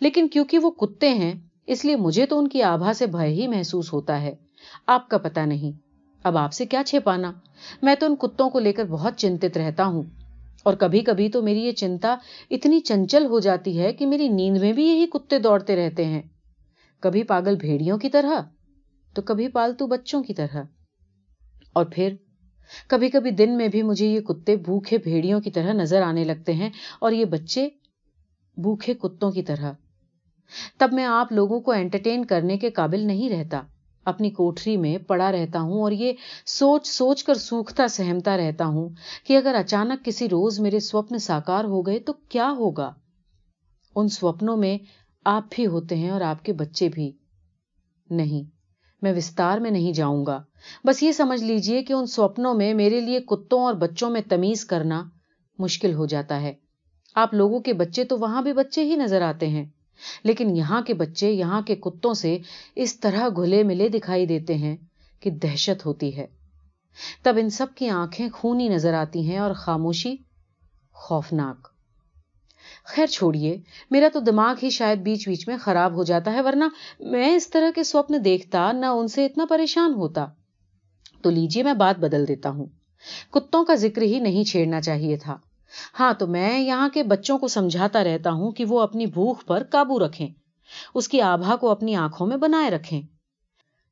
لیکن 0.00 0.28
کیونکہ 0.28 0.58
وہ 0.58 0.70
کتے 0.70 1.08
ہیں، 1.08 1.32
اس 1.66 1.84
لیے 1.84 1.96
مجھے 1.96 2.26
تو 2.26 2.38
ان 2.38 2.48
کی 2.48 2.62
آبھا 2.62 2.92
سے 2.92 3.06
بھے 3.06 3.26
ہی 3.26 3.48
محسوس 3.48 3.92
ہوتا 3.92 4.20
ہے۔ 4.20 4.34
آپ 4.86 5.08
کا 5.08 5.18
پتا 5.18 5.44
نہیں۔ 5.44 5.78
اب 6.22 6.36
آپ 6.36 6.52
سے 6.52 6.66
کیا 6.66 6.82
چھپانا؟ 6.86 7.32
میں 7.82 7.94
تو 7.94 8.06
ان 8.06 8.16
کتوں 8.16 8.50
کو 8.50 8.58
لے 8.58 8.72
کر 8.72 8.84
بہت 8.84 9.14
چنتت 9.16 9.56
رہتا 9.56 9.84
ہوں۔ 9.84 10.02
اور 10.62 10.74
کبھی 10.74 11.00
کبھی 11.00 11.28
تو 11.28 11.42
میری 11.42 11.64
یہ 11.64 11.72
چنتا 11.72 12.16
اتنی 12.50 12.80
چنچل 12.80 13.26
ہو 13.26 13.40
جاتی 13.40 13.80
ہے 13.80 13.92
کہ 13.92 14.06
میری 14.06 14.28
نیند 14.28 14.58
میں 14.58 14.72
بھی 14.72 14.88
یہی 14.88 15.06
کتے 15.06 15.38
دوڑتے 15.38 15.76
رہتے 15.76 16.04
ہیں۔ 16.04 16.22
کبھی 17.00 17.22
پاگل 17.22 17.56
بھیڑیوں 17.56 17.98
کی 17.98 18.08
طرح، 18.08 18.40
تو 19.14 19.22
کبھی 19.22 19.48
پالتو 19.48 19.86
بچوں 19.86 20.22
کی 20.22 20.34
طرح۔ 20.34 20.62
اور 21.72 21.84
پھر 21.84 22.14
کبھی 22.88 23.10
کبھی 23.10 23.30
دن 23.30 23.56
میں 23.56 23.68
بھی 23.68 23.82
مجھے 23.82 24.06
یہ 24.06 24.20
کتے 24.20 24.56
بھوکھے 24.56 24.98
بھیڑیوں 24.98 25.40
کی 25.40 25.50
طرح 25.50 25.72
نظر 25.72 26.02
آنے 26.02 26.24
لگتے 26.24 26.52
ہیں 26.52 26.70
اور 26.98 27.12
یہ 27.12 27.24
بچے 27.24 27.68
بھوکھے 28.56 28.94
کتوں 28.94 29.32
کی 29.32 29.42
طرح۔ 29.42 29.72
تب 30.78 30.88
میں 30.92 31.04
آپ 31.04 31.32
لوگوں 31.32 31.60
کو 31.60 31.72
انٹرٹین 31.72 32.24
کرنے 32.24 32.58
کے 32.58 32.70
قابل 32.70 33.06
نہیں 33.06 33.30
رہتا۔ 33.30 33.62
اپنی 34.04 34.30
کوٹری 34.30 34.76
میں 34.76 34.98
پڑا 34.98 35.32
رہتا 35.32 35.60
ہوں 35.60 35.82
اور 35.82 35.92
یہ 35.92 36.12
سوچ 36.46 36.86
سوچ 36.86 37.24
کر 37.24 37.34
سوکھتا 37.34 37.88
سہمتا 37.88 38.36
رہتا 38.36 38.66
ہوں 38.66 38.88
کہ 39.26 39.36
اگر 39.36 39.54
اچانک 39.54 40.04
کسی 40.04 40.28
روز 40.28 40.60
میرے 40.60 40.80
سوپن 40.80 41.18
ساکار 41.18 41.64
ہو 41.64 41.82
گئے 41.82 41.98
تو 41.98 42.12
کیا 42.12 42.52
ہوگا؟ 42.58 42.92
ان 43.96 44.08
سوپنوں 44.08 44.56
میں 44.56 44.78
آپ 45.24 45.44
بھی 45.50 45.66
ہوتے 45.66 45.96
ہیں 45.96 46.10
اور 46.10 46.20
آپ 46.20 46.44
کے 46.44 46.52
بچے 46.52 46.88
بھی 46.88 47.12
نہیں۔ 48.10 48.61
میں 49.02 49.12
وستار 49.12 49.58
میں 49.58 49.70
نہیں 49.70 49.92
جاؤں 49.92 50.26
گا۔ 50.26 50.42
بس 50.84 51.02
یہ 51.02 51.12
سمجھ 51.12 51.42
لیجیے 51.44 51.82
کہ 51.82 51.92
ان 51.92 52.06
سوپنوں 52.06 52.54
میں 52.54 52.74
میرے 52.74 53.00
لیے 53.00 53.20
کتوں 53.20 53.62
اور 53.62 53.74
بچوں 53.74 54.10
میں 54.10 54.20
تمیز 54.28 54.64
کرنا 54.64 55.02
مشکل 55.58 55.94
ہو 55.94 56.06
جاتا 56.06 56.40
ہے۔ 56.40 56.52
آپ 57.14 57.34
لوگوں 57.34 57.60
کے 57.60 57.72
بچے 57.72 58.04
تو 58.04 58.18
وہاں 58.18 58.42
بھی 58.42 58.52
بچے 58.52 58.84
ہی 58.84 58.96
نظر 58.96 59.22
آتے 59.22 59.48
ہیں، 59.48 59.64
لیکن 60.24 60.56
یہاں 60.56 60.82
کے 60.82 60.94
بچے 60.94 61.30
یہاں 61.30 61.62
کے 61.62 61.76
کتوں 61.76 62.14
سے 62.14 62.38
اس 62.74 63.00
طرح 63.00 63.28
گھلے 63.28 63.62
ملے 63.62 63.88
دکھائی 63.88 64.26
دیتے 64.26 64.54
ہیں 64.54 64.76
کہ 65.20 65.30
دہشت 65.30 65.86
ہوتی 65.86 66.16
ہے۔ 66.16 66.26
تب 67.22 67.36
ان 67.40 67.50
سب 67.50 67.66
کی 67.76 67.88
آنکھیں 67.88 68.28
خونی 68.32 68.68
نظر 68.68 68.94
آتی 68.94 69.30
ہیں 69.30 69.38
اور 69.38 69.52
خاموشی 69.54 70.16
خوفناک۔ 70.92 71.71
خیر 72.84 73.06
چھوڑیے، 73.06 73.60
میرا 73.90 74.08
تو 74.12 74.20
دماغ 74.20 74.54
ہی 74.62 74.70
شاید 74.70 74.98
بیچ 74.98 75.28
بیچ 75.28 75.48
میں 75.48 75.56
خراب 75.56 75.94
ہو 75.94 76.04
جاتا 76.04 76.32
ہے، 76.32 76.40
ورنہ 76.40 76.64
میں 77.00 77.36
اس 77.36 77.50
طرح 77.50 77.70
کے 77.74 77.84
سوپن 77.84 78.24
دیکھتا 78.24 78.72
نہ 78.72 78.86
ان 78.86 79.08
سے 79.08 79.26
اتنا 79.26 79.44
پریشان 79.48 79.94
ہوتا۔ 79.94 80.26
تو 81.22 81.30
لیجیے 81.30 81.62
میں 81.62 81.74
بات 81.74 81.98
بدل 81.98 82.28
دیتا 82.28 82.50
ہوں۔ 82.50 82.66
کتوں 83.30 83.64
کا 83.64 83.74
ذکر 83.74 84.02
ہی 84.02 84.18
نہیں 84.18 84.44
چھیڑنا 84.44 84.80
چاہیے 84.80 85.16
تھا۔ 85.16 85.36
ہاں 86.00 86.12
تو 86.18 86.26
میں 86.26 86.60
یہاں 86.60 86.88
کے 86.88 87.02
بچوں 87.02 87.38
کو 87.38 87.48
سمجھاتا 87.48 88.04
رہتا 88.04 88.30
ہوں 88.30 88.50
کہ 88.50 88.64
وہ 88.64 88.80
اپنی 88.80 89.06
بھوک 89.06 89.46
پر 89.46 89.62
قابو 89.70 89.98
رکھیں، 89.98 90.28
اس 90.94 91.08
کی 91.08 91.20
آبا 91.20 91.56
کو 91.56 91.70
اپنی 91.70 91.94
آنکھوں 91.94 92.26
میں 92.26 92.36
بنائے 92.36 92.70
رکھیں۔ 92.70 93.02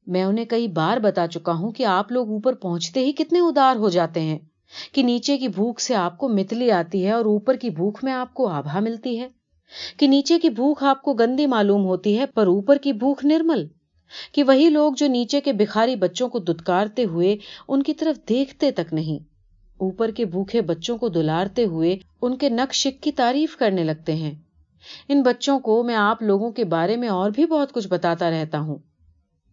میں 0.07 0.25
انہیں 0.25 0.45
کئی 0.45 0.69
بار 0.69 0.97
بتا 0.97 1.27
چکا 1.27 1.53
ہوں 1.53 1.73
کہ 1.73 1.85
آپ 1.85 2.13
لوگ 2.13 2.29
اوپر 2.29 2.55
پہنچتے 2.55 3.01
ہی 3.01 3.13
کتنے 3.13 3.41
ادار 3.41 3.77
ہو 3.77 3.89
جاتے 3.89 4.21
ہیں۔ 4.21 4.39
کہ 4.93 5.03
نیچے 5.03 5.39
کی 5.39 5.49
بھوک 5.49 5.81
سے 5.81 5.95
آپ 5.95 6.19
کو 6.19 6.29
متلی 6.29 6.71
آتی 6.71 7.07
ہے 7.07 7.13
اور 7.13 7.25
اوپر 7.25 7.57
کی 7.57 7.71
بھوک 7.71 7.99
میں 8.03 8.13
آپ 8.13 8.35
کو 8.35 8.49
آبا 8.49 8.81
ملتی 8.81 9.21
ہے۔ 9.21 9.29
کہ 9.97 10.07
نیچے 10.07 10.39
کی 10.39 10.51
بھوک 10.51 10.83
آپ 10.83 11.03
کو 11.03 11.13
گندی 11.13 11.47
معلوم 11.47 11.85
ہوتی 11.85 12.19
ہے، 12.19 12.27
پر 12.27 12.47
اوپر 12.47 12.77
کی 12.77 12.93
بھوک 12.93 13.25
نرمل۔ 13.25 13.67
کہ 14.33 14.43
وہی 14.43 14.69
لوگ 14.69 14.93
جو 14.97 15.07
نیچے 15.07 15.41
کے 15.41 15.53
بخاری 15.53 15.97
بچوں 15.97 16.29
کو 16.29 16.39
دتکارتے 16.39 17.05
ہوئے 17.05 17.37
ان 17.69 17.83
کی 17.83 17.95
طرف 17.95 18.29
دیکھتے 18.29 18.71
تک 18.71 18.93
نہیں، 18.93 19.25
اوپر 19.79 20.11
کے 20.11 20.25
بھوکے 20.25 20.61
بچوں 20.61 20.99
کو 20.99 21.09
دلارتے 21.09 21.65
ہوئے 21.65 21.97
ان 22.23 22.37
کے 22.37 22.49
نقش 22.49 22.89
کی 23.01 23.13
تعریف 23.13 23.57
کرنے 23.57 23.85
لگتے 23.85 24.15
ہیں۔ 24.15 24.35
ان 25.09 25.23
بچوں 25.23 25.59
کو 25.59 25.83
میں 25.83 25.95
آپ 25.95 26.23
لوگوں 26.23 26.51
کے 26.51 26.65
بارے 26.65 26.97
میں 26.97 27.09
اور 27.09 27.31
بھی 27.31 27.47
بہت 27.47 27.73
کچھ 27.73 27.89
بتاتا 27.89 28.31
رہتا 28.31 28.59
ہوں۔ 28.59 28.77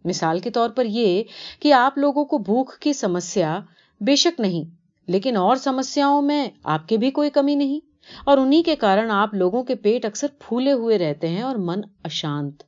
مثال 0.06 0.40
کے 0.40 0.50
طور 0.50 0.70
پر 0.70 0.86
یہ 0.86 1.24
کہ 1.60 1.74
آپ 1.74 1.98
لوگوں 1.98 2.26
کو 2.26 2.38
بھوک 2.38 2.78
کی 2.80 2.94
سمسیا 2.94 3.60
بے 4.02 4.16
شک 4.16 4.40
نہیں 4.40 4.77
لیکن 5.08 5.38
اور 5.38 5.56
سمسیاؤں 5.56 6.22
میں 6.22 6.48
آپ 6.64 6.88
کے 6.88 6.98
بھی 6.98 7.12
کوئی 7.12 7.30
کمی 7.30 7.56
نہیں۔ 7.56 7.80
اور 8.26 8.38
انہی 8.38 8.64
کے 8.64 8.76
کارن 8.76 9.12
آپ 9.12 9.34
لوگوں 9.34 9.64
کے 9.64 9.76
پیٹ 9.76 10.06
اکثر 10.06 10.28
پھولے 10.40 10.72
ہوئے 10.72 10.98
رہتے 10.98 11.28
ہیں 11.28 11.42
اور 11.42 11.56
من 11.56 11.82
اشانت۔ 12.04 12.64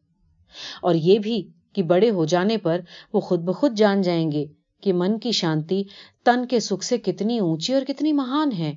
اور 0.81 0.95
یہ 0.95 1.19
بھی 1.19 1.49
کہ 1.73 1.83
بڑے 1.83 2.09
ہو 2.09 2.25
جانے 2.25 2.57
پر 2.57 2.81
وہ 3.13 3.19
خود 3.19 3.39
بخود 3.39 3.73
جان 3.73 4.01
جائیں 4.01 4.31
گے 4.31 4.45
کہ 4.81 4.93
من 4.93 5.19
کی 5.19 5.31
شانتی 5.31 5.83
تن 6.25 6.45
کے 6.45 6.59
سکھ 6.59 6.85
سے 6.85 6.97
کتنی 6.97 7.39
اونچی 7.39 7.73
اور 7.73 7.81
کتنی 7.87 8.13
مہان 8.13 8.51
ہے۔ 8.51 8.73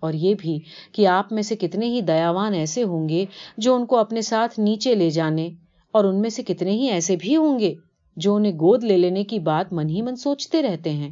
اور 0.00 0.12
یہ 0.12 0.34
بھی 0.38 0.58
کہ 0.92 1.06
آپ 1.06 1.32
میں 1.32 1.42
سے 1.42 1.56
کتنے 1.56 1.86
ہی 1.86 2.00
دیاوان 2.00 2.54
ایسے 2.54 2.82
ہوں 2.82 3.08
گے 3.08 3.24
جو 3.56 3.74
ان 3.74 3.86
کو 3.86 3.98
اپنے 3.98 4.20
ساتھ 4.20 4.60
نیچے 4.60 4.94
لے 4.94 5.10
جانے 5.10 5.50
اور 5.92 6.04
ان 6.04 6.20
میں 6.20 6.30
سے 6.30 6.42
کتنے 6.42 6.70
ہی 6.70 6.88
ایسے 6.88 7.16
بھی 7.16 7.36
ہوں 7.36 7.58
گے 7.58 7.74
جو 8.16 8.34
انہیں 8.34 8.52
گود 8.52 8.84
لے 8.84 8.96
لینے 8.96 9.24
کی 9.24 9.38
بات 9.38 9.72
من 9.72 9.88
ہی 9.88 10.02
من 10.02 10.16
سوچتے 10.16 10.62
رہتے 10.62 10.90
ہیں۔ 10.90 11.10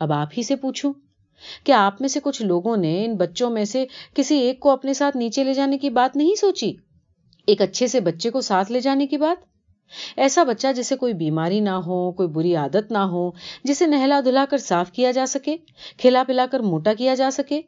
اب 0.00 0.12
آپ 0.12 0.28
ہی 0.38 0.42
سے 0.42 0.56
پوچھوں 0.56 0.92
کہ 1.64 1.72
آپ 1.72 2.00
میں 2.00 2.08
سے 2.08 2.20
کچھ 2.22 2.42
لوگوں 2.42 2.76
نے 2.76 3.04
ان 3.04 3.16
بچوں 3.16 3.50
میں 3.50 3.64
سے 3.64 3.86
کسی 4.14 4.38
ایک 4.38 4.60
کو 4.60 4.70
اپنے 4.70 4.94
ساتھ 4.94 5.16
نیچے 5.16 5.44
لے 5.44 5.54
جانے 5.54 5.78
کی 5.78 5.90
بات 5.90 6.16
نہیں 6.16 6.34
سوچی؟ 6.34 6.72
ایک 7.46 7.62
اچھے 7.62 7.86
سے 7.86 8.00
بچے 8.00 8.30
کو 8.30 8.40
ساتھ 8.40 8.72
لے 8.72 8.80
جانے 8.80 9.06
کی 9.06 9.16
بات؟ 9.16 9.44
ایسا 10.16 10.42
بچہ 10.42 10.72
جسے 10.76 10.96
کوئی 10.96 11.14
بیماری 11.14 11.60
نہ 11.60 11.70
ہو، 11.70 12.12
کوئی 12.12 12.28
بری 12.28 12.56
عادت 12.56 12.92
نہ 12.92 12.98
ہو، 12.98 13.30
جسے 13.64 13.86
نہلا 13.86 14.20
دھلا 14.24 14.44
کر 14.50 14.58
صاف 14.58 14.92
کیا 14.92 15.10
جا 15.10 15.26
سکے، 15.26 15.56
کھلا 15.98 16.22
پلا 16.26 16.46
کر 16.50 16.60
موٹا 16.60 16.94
کیا 16.94 17.14
جا 17.14 17.30
سکے، 17.32 17.60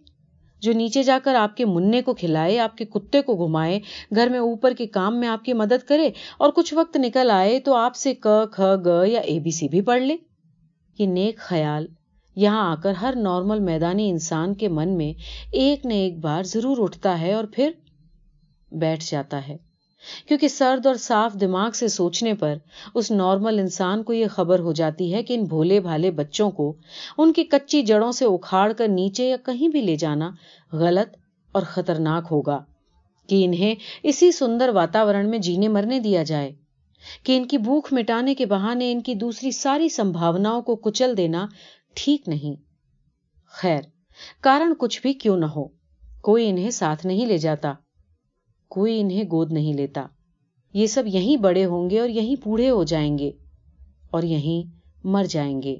جو 0.60 0.72
نیچے 0.72 1.02
جا 1.02 1.18
کر 1.24 1.34
آپ 1.34 1.56
کے 1.56 1.64
منہ 1.64 2.00
کو 2.04 2.14
کھلائے، 2.14 2.58
آپ 2.58 2.76
کے 2.76 2.84
کتے 2.84 3.22
کو 3.22 3.46
گھمائے، 3.46 3.80
گھر 4.14 4.28
میں 4.28 4.38
اوپر 4.38 4.72
کے 4.72 4.86
کام 4.86 5.20
میں 5.20 5.28
آپ 5.28 5.44
کی 5.44 5.52
مدد 5.52 5.88
کرے 5.88 6.10
اور 6.38 6.50
کچھ 6.50 6.74
وقت 6.74 6.96
نکل 6.96 7.30
آئے 7.30 7.60
تو 7.60 7.74
آپ 7.74 7.96
سے 7.96 8.14
ک، 8.14 8.26
کھ، 8.52 8.60
گ 8.84 9.04
یا 9.06 9.20
اے 9.20 9.40
بی 9.40 9.50
سی 9.50 9.68
بھی 9.68 9.80
پڑھ 9.80 10.02
لے؟ 10.02 10.16
یہ 10.98 11.06
نیک 11.06 11.38
خیال 11.38 11.86
یہاں 12.40 12.70
آ 12.70 12.74
کر 12.74 12.92
ہر 12.92 13.14
نارمل 13.16 13.58
میدانی 13.58 14.10
انسان 14.10 14.54
کے 14.54 14.68
من 14.68 14.88
میں 14.88 15.12
ایک 15.52 15.86
نہ 15.86 15.92
ایک 15.92 16.18
بار 16.18 16.42
ضرور 16.42 16.76
اٹھتا 16.80 17.20
ہے 17.20 17.32
اور 17.34 17.44
پھر 17.44 17.70
بیٹھ 18.72 19.04
جاتا 19.10 19.48
ہے۔ 19.48 19.56
کیونکہ 20.28 20.48
سرد 20.48 20.86
اور 20.86 20.94
صاف 20.94 21.34
دماغ 21.40 21.70
سے 21.70 21.88
سوچنے 21.88 22.34
پر 22.34 22.54
اس 22.94 23.10
نارمل 23.10 23.58
انسان 23.58 24.02
کو 24.02 24.12
یہ 24.12 24.26
خبر 24.26 24.58
ہو 24.58 24.72
جاتی 24.72 25.14
ہے 25.14 25.22
کہ 25.22 25.32
ان 25.32 25.44
بھولے 25.44 25.80
بھالے 25.80 26.10
بچوں 26.10 26.50
کو 26.50 26.76
ان 27.18 27.32
کی 27.32 27.44
کچی 27.44 27.82
جڑوں 27.82 28.12
سے 28.12 28.24
اکھاڑ 28.24 28.72
کر 28.72 28.88
نیچے 28.88 29.28
یا 29.28 29.36
کہیں 29.36 29.68
بھی 29.68 29.80
لے 29.80 29.96
جانا 29.96 30.30
غلط 30.72 31.16
اور 31.52 31.62
خطرناک 31.62 32.24
ہوگا۔ 32.30 32.58
کہ 33.28 33.44
انہیں 33.44 33.74
اسی 34.02 34.32
سندر 34.32 34.68
واتاورن 34.68 35.30
میں 35.30 35.38
جینے 35.38 35.68
مرنے 35.68 35.98
دیا 35.98 36.22
جائے۔ 36.22 36.52
کہ 37.22 37.36
ان 37.36 37.46
کی 37.46 37.58
بھوک 37.58 37.88
مٹانے 37.92 38.34
کے 38.34 38.46
بہانے 38.46 38.92
ان 38.92 39.00
کی 39.00 39.14
دوسری 39.14 39.50
ساری 39.50 39.88
سمبھاوناؤں 39.88 40.62
کو 40.62 40.76
کچل 40.76 41.16
دینا 41.16 41.46
ٹھیک 41.98 42.28
نہیں۔ 42.28 42.62
خیر، 43.46 43.80
کارن 44.40 44.74
کچھ 44.78 45.02
بھی 45.02 45.12
کیوں 45.12 45.36
نہ 45.36 45.46
ہو۔ 45.46 45.64
کوئی 46.22 46.50
انہیں 46.50 46.70
ساتھ 46.70 47.06
نہیں 47.06 47.26
لے 47.26 47.38
جاتا۔ 47.38 47.72
کوئی 48.68 49.00
انہیں 49.00 49.24
گود 49.24 49.52
نہیں 49.52 49.74
لیتا۔ 49.74 50.06
یہ 50.74 50.86
سب 50.86 51.02
یہیں 51.06 51.36
بڑے 51.36 51.64
ہوں 51.64 51.90
گے 51.90 52.00
اور 52.00 52.08
یہیں 52.08 52.36
بوڑھے 52.44 52.70
ہو 52.70 52.84
جائیں 52.84 53.18
گے 53.18 53.30
اور 54.10 54.22
یہیں 54.22 54.70
مر 55.04 55.24
جائیں 55.24 55.62
گے۔ 55.62 55.76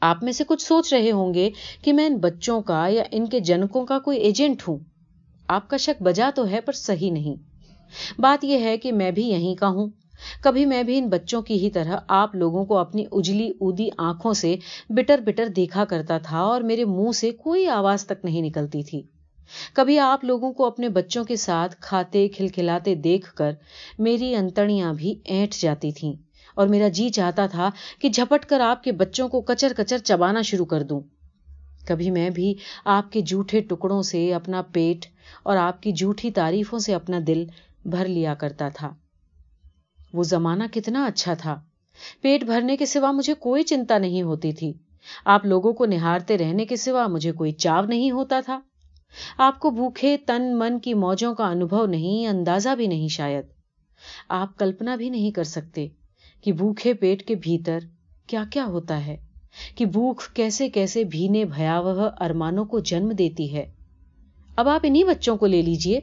آپ 0.00 0.24
میں 0.24 0.32
سے 0.32 0.44
کچھ 0.44 0.62
سوچ 0.62 0.94
رہے 0.94 1.10
ہوں 1.10 1.34
گے 1.34 1.50
کہ 1.82 1.92
میں 1.92 2.06
ان 2.06 2.16
بچوں 2.16 2.62
کا 2.62 2.88
یا 2.88 3.04
ان 3.10 3.26
کے 3.26 3.40
جنکوں 3.40 3.86
کا 3.86 3.98
کوئی 3.98 4.18
ایجنٹ 4.18 4.68
ہوں۔ 4.68 4.78
آپ 5.48 5.70
کا 5.70 5.76
شک 5.76 6.02
بجا 6.02 6.30
تو 6.34 6.48
ہے 6.48 6.60
پر 6.60 6.72
صحیح 6.72 7.12
نہیں۔ 7.12 7.34
بات 8.20 8.44
یہ 8.44 8.58
ہے 8.58 8.78
کہ 8.78 8.92
میں 8.92 9.10
بھی 9.10 9.28
یہیں 9.28 9.54
کا 9.54 9.68
ہوں۔ 9.68 9.90
کبھی 10.42 10.66
میں 10.66 10.82
بھی 10.82 10.98
ان 10.98 11.08
بچوں 11.08 11.42
کی 11.42 11.54
ہی 11.54 11.70
طرح 11.70 11.96
آپ 12.08 12.34
لوگوں 12.34 12.64
کو 12.64 12.78
اپنی 12.78 13.04
اجلی 13.12 13.48
اودی 13.48 13.88
آنکھوں 13.98 14.32
سے 14.32 14.56
بٹر 14.88 15.20
بٹر 15.20 15.48
دیکھا 15.48 15.84
کرتا 15.84 16.18
تھا 16.18 16.38
اور 16.38 16.60
میرے 16.60 16.84
منہ 16.84 17.12
سے 17.12 17.30
کوئی 17.30 17.66
آواز 17.66 18.06
تک 18.06 18.24
نہیں 18.24 18.42
نکلتی 18.42 18.82
تھی۔ 18.82 19.02
کبھی 19.72 19.98
آپ 19.98 20.24
لوگوں 20.24 20.52
کو 20.52 20.66
اپنے 20.66 20.88
بچوں 20.88 21.24
کے 21.24 21.36
ساتھ 21.36 21.76
کھاتے، 21.80 22.28
کھلکھلاتے 22.28 22.94
دیکھ 22.94 23.34
کر 23.34 23.52
میری 23.98 24.34
انتڑیاں 24.34 24.92
بھی 24.92 25.14
اینٹ 25.24 25.54
جاتی 25.54 25.92
تھیں 25.92 26.12
اور 26.54 26.66
میرا 26.66 26.88
جی 26.88 27.08
چاہتا 27.08 27.46
تھا 27.46 27.70
کہ 27.98 28.08
جھپٹ 28.08 28.44
کر 28.44 28.60
آپ 28.60 28.84
کے 28.84 28.92
بچوں 28.92 29.28
کو 29.28 29.40
کچر 29.40 29.72
کچر 29.76 29.98
چبانا 29.98 30.42
شروع 30.42 30.66
کر 30.66 30.82
دوں۔ 30.82 31.00
کبھی 31.88 32.10
میں 32.10 32.30
بھی 32.30 32.54
آپ 32.84 33.12
کے 33.12 33.20
جھوٹے 33.20 33.60
ٹکڑوں 33.60 34.02
سے 34.02 34.34
اپنا 34.34 34.62
پیٹ 34.62 35.06
اور 35.42 35.56
آپ 35.56 35.82
کی 35.82 35.92
جھوٹی 35.92 36.30
تعریفوں 36.30 36.78
سے 36.78 36.94
اپنا 36.94 37.18
دل 37.26 37.44
بھر 37.84 38.06
لیا 38.06 38.34
کرتا 38.34 38.68
تھا۔ 38.68 38.92
وہ 40.12 40.22
زمانہ 40.22 40.64
کتنا 40.72 41.04
اچھا 41.04 41.34
تھا۔ 41.34 41.60
پیٹ 42.20 42.44
بھرنے 42.44 42.76
کے 42.76 42.86
سوا 42.86 43.10
مجھے 43.12 43.34
کوئی 43.34 43.62
چنتا 43.62 43.98
نہیں 43.98 44.22
ہوتی 44.22 44.52
تھی۔ 44.52 44.72
آپ 45.24 45.44
لوگوں 45.44 45.72
کو 45.72 45.86
نہارتے 45.86 46.38
رہنے 46.38 46.64
کے 46.64 46.76
سوا 46.76 47.06
مجھے 47.06 47.32
کوئی 47.32 47.52
چاو 47.52 47.84
نہیں 47.84 48.10
ہوتا 48.10 48.40
تھا۔ 48.44 48.60
آپ 49.38 49.60
کو 49.60 49.70
بھوکے 49.70 50.16
تن 50.26 50.58
من 50.58 50.78
کی 50.78 50.94
موجوں 50.94 51.34
کا 51.34 51.46
انوبھو 51.46 51.86
نہیں، 51.86 52.26
اندازہ 52.26 52.74
بھی 52.74 52.86
نہیں 52.86 53.08
شاید۔ 53.08 53.44
آپ 54.28 54.58
کلپنا 54.58 54.96
بھی 54.96 55.10
نہیں 55.10 55.30
کر 55.30 55.44
سکتے 55.44 55.88
کہ 56.40 56.52
بھوکے 56.52 56.94
پیٹ 56.94 57.22
کے 57.22 57.34
بھیتر 57.34 57.78
کیا 58.26 58.44
کیا 58.50 58.64
ہوتا 58.64 59.06
ہے، 59.06 59.16
کہ 59.74 59.84
بھوک 59.84 60.22
کیسے 60.34 60.68
کیسے 60.68 61.04
بھینے 61.04 61.44
بھیاوہ 61.44 62.10
ارمانوں 62.20 62.64
کو 62.64 62.80
جنم 62.80 63.10
دیتی 63.10 63.56
ہے۔ 63.56 63.70
اب 64.56 64.68
آپ 64.68 64.80
انہیں 64.82 65.04
بچوں 65.04 65.36
کو 65.36 65.46
لے 65.46 65.62
لیجیے۔ 65.62 66.00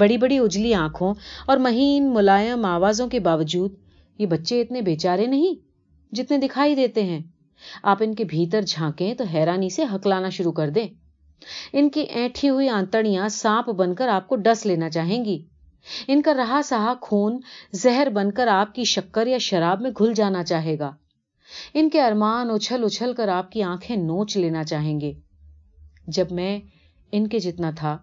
بڑی 0.00 0.16
بڑی 0.18 0.38
اجلی 0.38 0.74
آنکھوں 0.74 1.14
اور 1.46 1.56
مہین 1.56 2.14
ملائم 2.14 2.64
آوازوں 2.64 3.08
کے 3.08 3.20
باوجود 3.20 3.74
یہ 4.18 4.26
بچے 4.26 4.60
اتنے 4.60 4.82
بیچارے 4.82 5.26
نہیں 5.26 5.54
جتنے 6.14 6.38
دکھائی 6.38 6.74
دیتے 6.74 7.02
ہیں۔ 7.02 7.20
آپ 7.82 7.96
ان 8.00 8.14
کے 8.14 8.24
بھیتر 8.24 8.62
جھانکیں 8.62 9.14
تو 9.14 9.24
حیرانی 9.24 9.70
سے 9.70 9.84
ہکلانا 9.84 10.28
شروع 10.28 10.52
کر 10.52 10.70
دیں۔ 10.70 10.88
ان 11.72 11.88
کی 11.88 12.00
اینٹھی 12.00 12.48
ہوئی 12.48 12.68
آنتڑیاں 12.68 13.28
سانپ 13.28 13.70
بن 13.70 13.94
کر 13.94 14.08
آپ 14.08 14.28
کو 14.28 14.36
ڈس 14.36 14.66
لینا 14.66 14.90
چاہیں 14.90 15.24
گی۔ 15.24 15.44
ان 16.08 16.22
کا 16.22 16.34
رہا 16.34 16.60
سہا 16.64 16.94
خون 17.00 17.40
زہر 17.72 18.08
بن 18.14 18.30
کر 18.32 18.46
آپ 18.46 18.74
کی 18.74 18.84
شکر 18.84 19.26
یا 19.26 19.38
شراب 19.38 19.80
میں 19.80 19.90
گھل 19.98 20.14
جانا 20.14 20.44
چاہے 20.44 20.78
گا۔ 20.78 20.90
ان 21.74 21.88
کے 21.88 22.02
ارمان 22.02 22.50
اچھل 22.50 22.84
اچھل 22.84 23.12
کر 23.12 23.28
آپ 23.28 23.52
کی 23.52 23.62
آنکھیں 23.62 23.96
نوچ 23.96 24.36
لینا 24.36 24.64
چاہیں 24.64 25.00
گے۔ 25.00 25.12
جب 26.06 26.26
میں 26.30 26.58
ان 27.12 27.26
کے 27.26 27.38
جتنا 27.38 27.70
تھا 27.70 27.98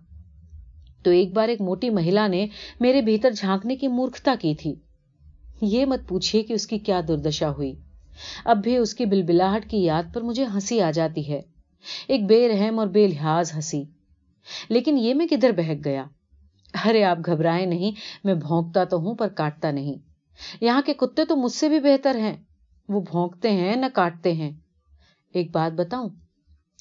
تو 1.05 1.11
ایک 1.11 1.33
بار 1.33 1.49
ایک 1.49 1.61
موٹی 1.61 1.89
مہیلا 1.89 2.27
نے 2.27 2.47
میرے 2.79 3.01
بھیتر 3.01 3.31
جھانکنے 3.31 3.75
کی 3.75 3.87
مورکھتا 3.87 4.35
کی 4.41 4.55
تھی۔ 4.55 4.75
یہ 5.61 5.85
مت 5.85 5.99
پوچھیے 6.07 6.43
کہ 6.43 6.53
اس 6.53 6.67
کی 6.67 6.77
کیا 6.77 7.01
دردشا 7.07 7.49
ہوئی۔ 7.49 7.73
اب 8.45 8.57
بھی 8.63 8.77
اس 8.77 8.93
کی 8.93 9.05
بلبلاہٹ 9.05 9.69
کی 9.69 9.77
یاد 9.77 10.03
پر 10.13 10.21
مجھے 10.21 10.45
ہنسی 10.45 10.81
آ 10.81 10.91
جاتی 10.91 11.31
ہے۔ 11.31 11.41
ایک 12.07 12.25
بے 12.25 12.49
رحم 12.49 12.79
اور 12.79 12.87
بے 12.87 13.07
لحاظ 13.07 13.55
ہنسی۔ 13.55 13.83
لیکن 14.69 14.97
یہ 14.97 15.13
میں 15.13 15.27
کدھر 15.27 15.51
بہک 15.51 15.85
گیا؟ 15.85 16.03
ارے 16.85 17.03
آپ 17.03 17.17
گھبرائے 17.25 17.65
نہیں، 17.65 17.91
میں 18.23 18.33
بھونکتا 18.33 18.83
تو 18.83 18.97
ہوں 18.97 19.15
پر 19.15 19.27
کاٹتا 19.27 19.71
نہیں۔ 19.71 19.93
یہاں 20.61 20.81
کے 20.85 20.93
کتے 20.93 21.25
تو 21.25 21.35
مجھ 21.35 21.51
سے 21.51 21.69
بھی 21.69 21.79
بہتر 21.79 22.15
ہیں۔ 22.15 22.37
وہ 22.89 23.01
بھونکتے 23.01 23.51
ہیں 23.51 23.75
نہ 23.75 23.85
کاٹتے 23.93 24.33
ہیں۔ 24.33 24.51
ایک 25.33 25.51
بات 25.51 25.73
بتاؤں؟ 25.73 26.09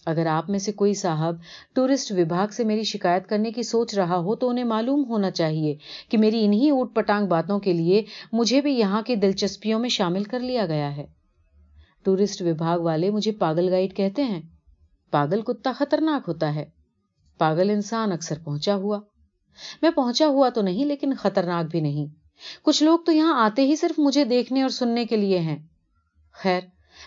اگر 0.06 0.26
آپ 0.26 0.50
میں 0.50 0.58
سے 0.58 0.72
کوئی 0.72 0.94
صاحب 0.94 1.34
ٹورسٹ 1.74 2.12
وبھاگ 2.12 2.48
سے 2.48 2.64
میری 2.64 2.82
شکایت 2.82 3.26
کرنے 3.26 3.52
کی 3.52 3.62
سوچ 3.62 3.94
رہا 3.94 4.16
ہو 4.16 4.34
تو 4.34 4.48
انہیں 4.48 4.64
معلوم 4.64 5.04
ہونا 5.08 5.30
چاہیے 5.30 5.74
کہ 6.08 6.18
میری 6.18 6.44
انہی 6.44 6.70
اوٹ 6.70 6.94
پٹانگ 6.94 7.26
باتوں 7.26 7.58
کے 7.58 7.72
لیے 7.72 8.02
مجھے 8.32 8.60
بھی 8.60 8.78
یہاں 8.78 9.02
کی 9.02 9.16
دلچسپیوں 9.16 9.78
میں 9.78 9.88
شامل 9.88 10.24
کر 10.24 10.40
لیا 10.40 10.66
گیا 10.66 10.96
ہے۔ 10.96 11.06
ٹورسٹ 12.02 12.42
وبھاگ 12.42 12.78
والے 12.78 13.10
مجھے 13.10 13.32
پاگل 13.32 13.68
گائیڈ 13.68 13.96
کہتے 13.96 14.24
ہیں، 14.24 14.42
پاگل 15.10 15.40
کتا 15.40 15.72
خطرناک 15.72 16.28
ہوتا 16.28 16.54
ہے، 16.54 16.64
پاگل 17.38 17.70
انسان 17.70 18.12
اکثر 18.12 18.38
پہنچا 18.44 18.74
ہوا۔ 18.74 19.00
میں 19.82 19.90
پہنچا 19.90 20.26
ہوا 20.26 20.48
تو 20.48 20.62
نہیں 20.62 20.84
لیکن 20.84 21.12
خطرناک 21.18 21.66
بھی 21.70 21.80
نہیں۔ 21.80 22.06
کچھ 22.62 22.82
لوگ 22.82 22.98
تو 23.06 23.12
یہاں 23.12 23.44
آتے 23.44 23.62
ہی 23.62 23.76
صرف 23.76 23.98
مجھے 23.98 24.24
دیکھنے 24.24 24.62
اور 24.62 24.70
سننے 24.70 25.04
کے 25.04 25.16
لیے 25.16 25.38
ہیں۔ 25.38 25.58
خیر، 26.32 26.60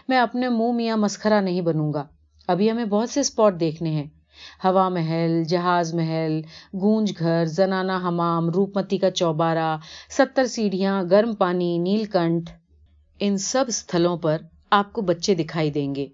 میں 0.08 0.18
اپنے 0.18 0.50
منہ 0.50 0.72
میاں 0.72 0.98
مسخرا 0.98 1.42
نہیں 1.42 1.62
بنوں 1.62 1.94
گا۔ 1.94 2.08
ابھی 2.48 2.72
ہمیں 2.72 2.86
بہت 2.86 3.10
سے 3.10 3.20
اسپاٹ 3.20 3.60
دیکھنے 3.60 3.90
ہیں۔ 3.90 4.06
ہوا 4.64 4.90
محل، 4.90 5.44
جہاز 5.44 5.94
محل، 5.94 6.42
گونج 6.82 7.14
گھر، 7.20 7.46
زنانہ 7.46 7.92
حمام 7.92 8.50
روپ 8.50 8.78
متی 8.78 8.98
کا 8.98 9.12
چوبارہ، 9.12 9.78
ستر 10.10 10.46
سیڑھیاں، 10.46 11.04
گرم 11.04 11.36
پانی 11.36 11.78
نیل 11.78 12.06
کنٹھ 12.06 12.52
ان 13.20 13.38
سب 13.38 13.66
استھلوں 13.68 14.18
پر 14.18 14.38
آپ 14.70 14.94
کو 14.94 15.02
بچے 15.02 15.36
دکھائی 15.36 15.72
دیں 15.72 15.96
گے۔ 15.96 16.08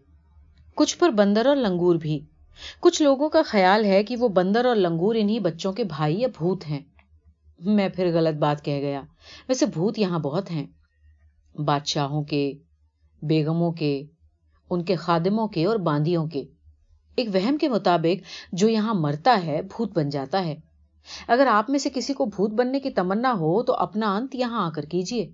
کچھ 0.75 0.97
پر 0.97 1.09
بندر 1.09 1.45
اور 1.45 1.55
لنگور 1.55 1.95
بھی۔ 1.95 2.19
کچھ 2.79 3.01
لوگوں 3.01 3.29
کا 3.29 3.41
خیال 3.45 3.85
ہے 3.85 4.03
کہ 4.03 4.15
وہ 4.17 4.27
بندر 4.27 4.65
اور 4.65 4.75
لنگور 4.75 5.15
انہی 5.15 5.39
بچوں 5.39 5.73
کے 5.73 5.83
بھائی 5.83 6.19
یا 6.19 6.27
بھوت 6.37 6.67
ہیں۔ 6.69 6.79
میں 7.59 7.89
پھر 7.89 8.13
غلط 8.13 8.37
بات 8.37 8.65
کہہ 8.65 8.81
گیا۔ 8.81 9.01
ویسے 9.47 9.65
بھوت 9.65 9.99
یہاں 9.99 10.19
بہت 10.19 10.51
ہیں۔ 10.51 10.67
بادشاہوں 11.59 12.23
کے، 12.23 12.53
بیگموں 13.21 13.71
کے 13.71 14.03
ان 14.73 14.83
کے 14.83 14.95
خادموں 14.95 15.47
کے 15.47 15.65
اور 15.65 15.75
باندیوں 15.75 16.27
کے۔ 16.27 16.43
ایک 17.15 17.29
وہم 17.33 17.57
کے 17.57 17.69
مطابق 17.69 18.23
جو 18.53 18.69
یہاں 18.69 18.93
مرتا 18.93 19.39
ہے، 19.45 19.61
بھوت 19.61 19.97
بن 19.97 20.09
جاتا 20.09 20.45
ہے۔ 20.45 20.55
اگر 21.27 21.47
آپ 21.47 21.69
میں 21.69 21.79
سے 21.79 21.89
کسی 21.93 22.13
کو 22.13 22.25
بھوت 22.25 22.51
بننے 22.51 22.79
کی 22.79 22.89
تمنا 22.89 23.33
ہو، 23.33 23.63
تو 23.63 23.73
اپنا 23.73 24.15
انت 24.15 24.35
یہاں 24.35 24.65
آ 24.65 24.69
کر 24.69 24.85
کیجیے 24.85 25.31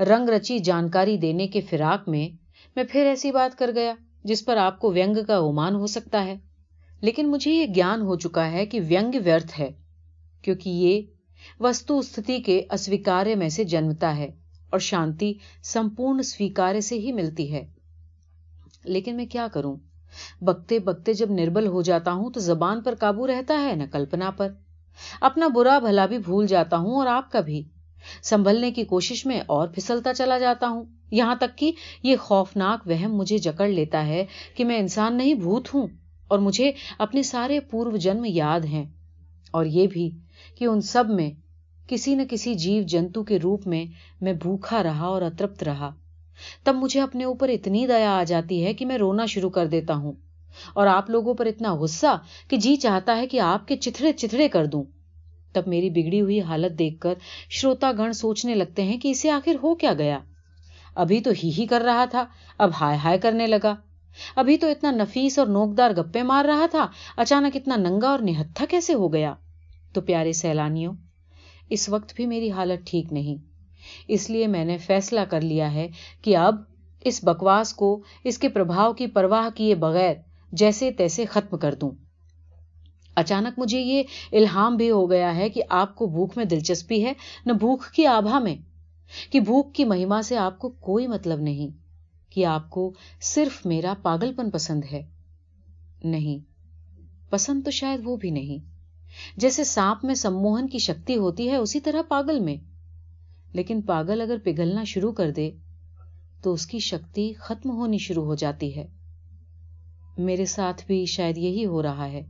رنگ 0.00 0.28
رچی 0.28 0.58
جانکاری 0.58 1.16
دینے 1.16 1.46
کے 1.46 1.60
فراق 1.60 2.08
میں 2.08 2.36
میں 2.76 2.84
پھر 2.90 3.06
ایسی 3.06 3.32
بات 3.32 3.58
کر 3.58 3.70
گیا 3.74 3.94
جس 4.24 4.44
پر 4.44 4.56
آپ 4.56 4.80
کو 4.80 4.92
وینگ 4.92 5.16
کا 5.26 5.36
اومان 5.36 5.74
ہو 5.74 5.86
سکتا 5.86 6.24
ہے۔ 6.24 6.34
لیکن 7.00 7.30
مجھے 7.30 7.52
یہ 7.52 7.66
گیان 7.74 8.00
ہو 8.00 8.16
چکا 8.16 8.50
ہے 8.50 8.66
کہ 8.66 8.80
وینگ 8.88 9.12
ویرتھ 9.24 9.60
ہے، 9.60 9.70
کیونکہ 10.42 10.70
یہ 10.70 11.02
وستو 11.60 11.98
استھتی 11.98 12.40
کے 12.40 12.62
اسویکاریہ 12.70 13.34
میں 13.34 13.48
سے 13.48 13.64
جنمتا 13.64 14.16
ہے 14.16 14.30
اور 14.70 14.78
شانتی 14.78 15.32
سمپورن 15.62 16.22
سویکاریہ 16.22 16.80
سے 16.80 16.98
ہی 16.98 17.12
ملتی 17.12 17.52
ہے۔ 17.52 17.66
لیکن 18.84 19.16
میں 19.16 19.26
کیا 19.26 19.46
کروں؟ 19.52 19.76
بکتے 20.40 20.78
بکتے 20.78 21.12
جب 21.12 21.30
نربل 21.30 21.66
ہو 21.66 21.82
جاتا 21.82 22.12
ہوں 22.12 22.30
تو 22.30 22.40
زبان 22.40 22.80
پر 22.80 22.94
قابو 22.94 23.26
رہتا 23.26 23.60
ہے 23.62 23.74
نہ 23.74 23.82
کلپنا 23.92 24.30
پر۔ 24.30 24.48
اپنا 25.20 25.48
برا 25.48 25.78
بھلا 25.78 26.06
بھی 26.06 26.18
بھول 26.18 26.46
جاتا 26.46 26.76
ہوں 26.76 26.94
اور 26.94 27.06
آپ 27.06 27.32
کا 27.32 27.40
بھی۔ 27.40 27.62
سنبھلنے 28.22 28.70
کی 28.70 28.84
کوشش 28.84 29.26
میں 29.26 29.40
اور 29.46 29.68
پھسلتا 29.68 30.14
چلا 30.14 30.38
جاتا 30.38 30.68
ہوں۔ 30.68 30.84
یہاں 31.10 31.34
تک 31.34 31.58
کہ 31.58 31.72
یہ 32.02 32.16
خوفناک 32.16 32.80
وہم 32.86 33.14
مجھے 33.16 33.38
جکڑ 33.38 33.68
لیتا 33.68 34.06
ہے 34.06 34.24
کہ 34.56 34.64
میں 34.64 34.78
انسان 34.78 35.16
نہیں، 35.16 35.34
بھوت 35.34 35.74
ہوں 35.74 35.86
اور 36.28 36.38
مجھے 36.38 36.72
اپنے 36.98 37.22
سارے 37.22 37.60
پورو 37.60 37.96
جنم 37.96 38.24
یاد 38.24 38.60
ہیں۔ 38.60 38.84
اور 39.50 39.64
یہ 39.64 39.86
بھی 39.86 40.10
کہ 40.58 40.64
ان 40.64 40.80
سب 40.80 41.04
میں 41.08 41.30
کسی 41.88 42.14
نہ 42.14 42.22
کسی 42.30 42.54
جیو 42.54 42.82
جنتو 42.82 43.24
کے 43.24 43.38
روپ 43.38 43.66
میں 43.66 43.84
میں 44.20 44.32
بھوکھا 44.32 44.82
رہا 44.82 45.04
اور 45.04 45.22
اترپت 45.22 45.62
رہا۔ 45.62 45.90
تب 46.64 46.74
مجھے 46.74 47.00
اپنے 47.00 47.24
اوپر 47.24 47.48
اتنی 47.48 47.86
دیا 47.86 48.18
آ 48.18 48.24
جاتی 48.24 48.64
ہے 48.64 48.74
کہ 48.74 48.86
میں 48.86 48.98
رونا 48.98 49.26
شروع 49.26 49.50
کر 49.50 49.66
دیتا 49.66 49.94
ہوں۔ 49.94 50.12
اور 50.74 50.86
آپ 50.86 51.10
لوگوں 51.10 51.34
پر 51.34 51.46
اتنا 51.46 51.74
غصہ 51.74 52.22
کہ 52.48 52.56
جی 52.56 52.76
چاہتا 52.76 53.16
ہے 53.16 53.26
کہ 53.26 53.40
آپ 53.40 53.68
کے 53.68 53.76
چتھڑے 53.76 54.12
چتھڑے 54.12 54.48
کر 54.48 54.66
دوں۔ 54.66 54.84
تب 55.52 55.62
میری 55.66 55.90
بگڑی 55.90 56.20
ہوئی 56.20 56.40
حالت 56.40 56.78
دیکھ 56.78 57.00
کر 57.00 57.14
شروتا 57.50 57.92
گن 57.92 58.12
سوچنے 58.12 58.54
لگتے 58.54 58.82
ہیں 58.82 58.98
کہ 58.98 59.08
اسے 59.08 59.30
آخر 59.30 59.54
ہو 59.62 59.74
کیا 59.74 59.94
گیا۔ 59.94 60.18
ابھی 60.94 61.20
تو 61.20 61.30
ہی 61.30 61.50
ہی 61.58 61.66
کر 61.66 61.80
رہا 61.80 62.04
تھا، 62.04 62.24
اب 62.58 62.70
ہائے 62.80 62.96
ہائے 62.96 63.18
کرنے 63.18 63.46
لگا۔ 63.46 63.74
ابھی 64.36 64.56
تو 64.56 64.66
اتنا 64.66 64.90
نفیس 64.90 65.38
اور 65.38 65.46
نوکدار 65.46 65.90
گپے 65.90 66.22
مار 66.22 66.44
رہا 66.44 66.66
تھا، 66.70 66.86
اچانک 67.16 67.56
اتنا 67.56 67.76
ننگا 67.76 68.08
اور 68.08 68.18
نہتھا 68.18 68.64
کیسے 68.68 68.94
ہو 68.94 69.12
گیا؟ 69.12 69.34
تو 69.92 70.00
پیارے 70.00 70.32
سیلانیوں، 70.32 70.92
اس 71.70 71.88
وقت 71.88 72.14
بھی 72.16 72.26
میری 72.26 72.50
حالت 72.50 72.86
ٹھیک 72.86 73.12
نہیں۔ 73.12 73.51
اس 74.08 74.30
لیے 74.30 74.46
میں 74.46 74.64
نے 74.64 74.78
فیصلہ 74.78 75.20
کر 75.20 75.40
لیا 75.40 75.74
ہے 75.74 75.88
کہ 76.22 76.36
اب 76.36 76.54
اس 77.00 77.24
بکواس 77.24 77.74
کو 77.74 78.02
اس 78.24 78.38
کے 78.38 78.48
پربھاؤ 78.48 78.92
کی 78.92 79.06
پرواہ 79.06 79.56
کیے 79.56 79.74
بغیر 79.74 80.14
جیسے 80.52 80.90
تیسے 80.90 81.24
ختم 81.24 81.58
کر 81.58 81.74
دوں۔ 81.74 81.90
اچانک 83.14 83.58
مجھے 83.58 83.80
یہ 83.80 84.02
الہام 84.32 84.76
بھی 84.76 84.90
ہو 84.90 85.10
گیا 85.10 85.36
ہے 85.36 85.48
کہ 85.48 85.62
آپ 85.68 85.94
کو 85.94 86.06
بھوک 86.06 86.32
میں 86.36 86.44
دلچسپی 86.44 87.04
ہے، 87.04 87.12
نہ 87.46 87.52
بھوک 87.52 87.84
کی 87.94 88.06
آبا 88.06 88.38
میں۔ 88.38 88.56
کہ 89.30 89.40
بھوک 89.40 89.74
کی 89.74 89.84
مہیما 89.84 90.22
سے 90.22 90.36
آپ 90.36 90.58
کو 90.58 90.68
کوئی 90.68 91.06
مطلب 91.06 91.40
نہیں 91.40 91.68
کہ 92.30 92.46
آپ 92.46 92.70
کو 92.70 92.92
صرف 93.20 93.66
میرا 93.66 93.94
پاگل 94.02 94.32
پن 94.34 94.50
پسند 94.50 94.84
ہے۔ 94.92 95.02
نہیں، 96.04 96.38
پسند 97.30 97.64
تو 97.64 97.70
شاید 97.70 98.00
وہ 98.04 98.16
بھی 98.16 98.30
نہیں۔ 98.30 98.58
جیسے 99.36 99.64
سانپ 99.64 100.04
میں 100.04 100.14
سموہن 100.14 100.68
کی 100.68 100.78
شکتی 100.78 101.16
ہوتی 101.16 101.50
ہے، 101.50 101.56
اسی 101.56 101.80
طرح 101.80 102.02
پاگل 102.08 102.40
میں۔ 102.40 102.71
لیکن 103.52 103.80
پاگل 103.80 104.20
اگر 104.20 104.36
پگھلنا 104.44 104.84
شروع 104.84 105.12
کر 105.12 105.30
دے 105.30 105.50
تو 106.42 106.52
اس 106.52 106.66
کی 106.66 106.78
شکتی 106.78 107.32
ختم 107.32 107.70
ہونی 107.70 107.98
شروع 107.98 108.24
ہو 108.24 108.34
جاتی 108.34 108.76
ہے۔ 108.76 108.86
میرے 110.18 110.44
ساتھ 110.44 110.86
بھی 110.86 111.04
شاید 111.06 111.38
یہی 111.38 111.66
ہو 111.66 111.82
رہا 111.82 112.12
ہے۔ 112.12 112.22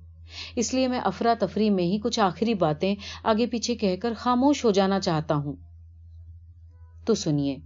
اس 0.57 0.75
لیے 0.75 0.89
میں 0.89 1.01
افراتفری 1.05 1.71
میں 1.71 1.85
ہی 1.85 1.99
کچھ 1.99 2.21
آخری 2.21 2.55
باتیں 2.55 2.95
آگے 3.25 3.47
پیچھے 3.47 3.75
کہہ 3.75 3.97
کر 4.03 4.13
خاموش 4.17 4.65
ہو 4.65 4.71
جانا 4.71 5.01
چاہتا 5.01 5.35
ہوں۔ 5.35 5.57
تو 7.05 7.15
سنیے، 7.15 7.57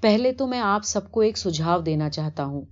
پہلے 0.00 0.32
تو 0.32 0.46
میں 0.46 0.60
آپ 0.60 0.84
سب 0.84 1.10
کو 1.10 1.20
ایک 1.20 1.38
سجھاؤ 1.38 1.80
دینا 1.80 2.10
چاہتا 2.10 2.44
ہوں۔ 2.44 2.62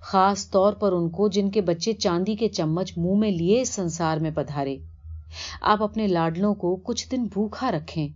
خاص 0.00 0.50
طور 0.50 0.72
پر 0.72 0.92
ان 0.92 1.10
کو 1.10 1.28
جن 1.28 1.50
کے 1.50 1.60
بچے 1.60 1.92
چاندی 1.92 2.36
کے 2.36 2.48
چمچ 2.48 2.92
منہ 2.96 3.18
میں 3.18 3.30
لیے 3.30 3.60
اس 3.60 3.68
سنسار 3.68 4.16
میں 4.16 4.30
پدھارے۔ 4.30 4.76
آپ 5.60 5.82
اپنے 5.82 6.06
لاڈلوں 6.06 6.54
کو 6.54 6.76
کچھ 6.76 7.10
دن 7.10 7.24
بھوکھا 7.24 7.72
رکھیں۔ 7.72 8.08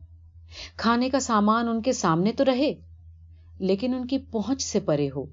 کھانے 0.77 1.11
کا 1.11 1.21
سامان 1.21 1.69
ان 1.69 1.83
کے 1.83 1.93
سامنے 1.93 2.33
تو 2.33 2.45
رہے، 2.45 2.75
لیکن 3.59 3.95
ان 3.95 4.07
کی 4.07 4.19
پہنچ 4.19 4.63
سے 4.63 4.81
پرے 4.81 5.09
ہو۔ 5.17 5.25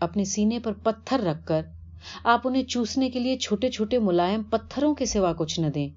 اپنے 0.00 0.24
سینے 0.24 0.58
پر 0.58 0.72
پتھر 0.72 1.20
رکھ 1.20 1.46
کر 1.46 1.62
آپ 2.24 2.40
انہیں 2.44 2.62
چوسنے 2.62 3.10
کے 3.10 3.18
لیے 3.20 3.38
چھوٹے 3.38 3.70
چھوٹے 3.70 3.98
ملائم 3.98 4.42
پتھروں 4.42 4.94
کے 4.94 5.06
سوا 5.06 5.32
کچھ 5.32 5.60
نہ 5.60 5.66
دیں۔ 5.66 5.88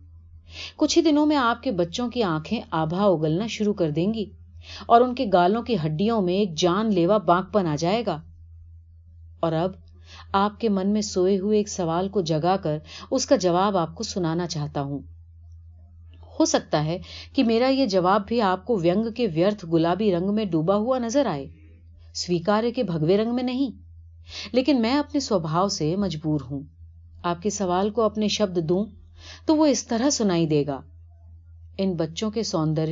کچھ 0.76 0.98
ہی 0.98 1.04
دنوں 1.04 1.26
میں 1.26 1.38
آپ 1.38 1.64
کے 1.64 1.72
بچوں 1.72 2.10
کی 2.10 2.24
آنکھیں 2.24 2.62
آبا 2.72 3.04
اگلنا 3.04 3.48
شروع 3.48 3.74
کر 3.74 3.92
دیں 3.92 4.14
گی 4.14 4.26
اور 4.86 5.02
ان 5.02 5.16
کے 5.16 5.26
گالوں 5.34 5.64
کی 5.64 5.76
ہڈیوں 5.86 6.22
میں 6.22 6.34
ایک 6.34 6.56
جان 6.56 6.94
لیوا 6.94 7.18
بانک 7.18 7.54
پن 7.54 7.68
آ 7.68 7.76
جائے 7.76 8.04
گا۔ 8.06 8.22
اور 9.40 9.52
اب 9.52 9.72
آپ 10.32 10.60
کے 10.60 10.70
من 10.70 10.90
میں 10.90 11.02
سوئے 11.02 11.40
ہوئے 11.40 11.58
ایک 11.58 11.70
سوال 11.70 12.10
کو 12.10 12.22
جگا 12.22 12.58
کر 12.58 12.78
اس 13.12 13.26
کا 13.26 13.36
جواب 13.36 13.78
آپ 13.78 13.96
کو 13.96 14.04
سنانا 14.04 14.48
چاہتا 14.48 14.82
ہوں۔ 14.82 15.00
ہو 16.40 16.46
سکتا 16.46 16.86
ہے 16.86 16.98
کہ 17.34 17.44
میرا 17.44 17.68
یہ 17.68 17.86
جواب 17.86 18.28
بھی 18.28 18.42
آپ 18.42 18.66
کو 18.66 18.78
وینگ 18.78 19.12
کے 19.16 19.28
ویرتھ 19.28 19.66
گلابی 19.74 20.16
رنگ 20.16 20.34
میں 20.34 20.46
ڈوبا 20.46 20.76
ہوا 20.76 20.98
نظر 20.98 21.26
آئے۔ 21.26 21.48
سویکار 22.14 22.64
کے 22.76 22.84
بھگوے 22.84 23.18
رنگ 23.18 23.36
میں 23.36 23.44
نہیں۔ 23.44 23.84
لیکن 24.52 24.82
میں 24.82 24.98
اپنے 24.98 25.20
سوبھاؤ 25.20 25.68
سے 25.68 25.96
مجبور 25.96 26.40
ہوں۔ 26.52 26.60
آپ 27.24 27.42
کے 27.42 27.50
سوال 27.50 27.90
کو 27.90 28.02
اپنے 28.02 28.28
شبد 28.28 28.70
دوں 28.70 28.86
تو 29.46 29.56
وہ 29.56 29.66
اس 29.66 29.88
طرح 29.88 30.10
سنائی 30.10 30.46
دے 30.46 30.66
گا۔ 30.68 30.82
ان 31.78 31.94
بچوں 31.94 32.32
کے 32.32 32.44
سوندر 32.44 32.90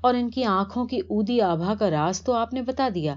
اور 0.00 0.14
ان 0.14 0.30
کی 0.30 0.44
آنکھوں 0.44 0.86
کی 0.86 0.98
اودی 0.98 1.40
آبا 1.40 1.74
کا 1.78 1.90
راز 1.90 2.22
تو 2.22 2.32
آپ 2.32 2.54
نے 2.54 2.62
بتا 2.62 2.88
دیا۔ 2.94 3.14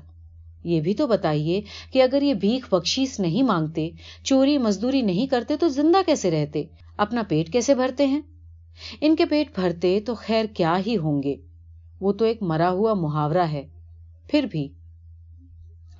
یہ 0.63 0.82
بھی 0.82 0.93
تو 0.93 1.08
بتائیے 1.08 1.62
کہ 1.91 2.02
اگر 2.02 2.22
یہ 2.22 2.34
بھیک 2.34 2.74
بخشیس 2.74 3.20
نہیں 3.20 3.43
مانگتے، 3.43 3.89
چوری 4.24 4.58
مزدوری 4.58 5.02
نہیں 5.02 5.28
کرتے 5.28 5.58
تو 5.58 5.67
زندہ 5.67 5.98
کیسے 6.06 6.32
رہتے؟ 6.32 6.63
اپنا 6.98 7.24
پیٹ 7.28 7.54
کیسے 7.54 7.76
بھرتے 7.76 8.08
ہیں؟ 8.08 8.22
ان 9.02 9.16
کے 9.16 9.26
پیٹ 9.26 9.60
بھرتے 9.60 10.00
تو 10.06 10.16
خیر 10.16 10.46
کیا 10.46 10.80
ہی 10.86 10.98
ہوں 10.98 11.24
گے۔ 11.24 11.36
وہ 12.00 12.13
تو 12.13 12.26
ایک 12.26 12.44
مرا 12.44 12.70
ہوا 12.70 12.94
محاورہ 12.94 13.46
ہے۔ 13.52 13.68
پھر 14.28 14.46
بھی۔ 14.52 14.68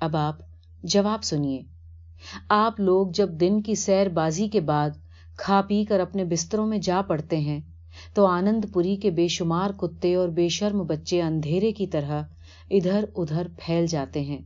اب 0.00 0.16
آپ 0.16 0.36
جواب 0.82 1.24
سنیے۔ 1.24 1.62
آپ 2.48 2.80
لوگ 2.80 3.06
جب 3.14 3.28
دن 3.28 3.62
کی 3.62 3.74
سیر 3.74 4.08
بازی 4.08 4.48
کے 4.48 4.60
بعد 4.60 4.90
کھا 5.36 5.62
پی 5.68 5.84
کر 5.84 6.00
اپنے 6.00 6.24
بستروں 6.24 6.66
میں 6.66 6.78
جا 6.78 7.02
پڑتے 7.06 7.38
ہیں، 7.38 7.60
تو 8.14 8.26
آنند 8.26 8.64
پوری 8.72 8.96
کے 8.96 9.10
بے 9.10 9.28
شمار 9.28 9.70
کتے 9.70 10.14
اور 10.14 10.28
بے 10.28 10.48
شرم 10.48 10.82
بچے 10.82 11.22
اندھیرے 11.22 11.72
کی 11.72 11.86
طرح 11.86 12.22
ادھر 12.70 13.04
ادھر 13.16 13.46
پھیل 13.58 13.86
جاتے 13.86 14.20
ہیں۔ 14.20 14.38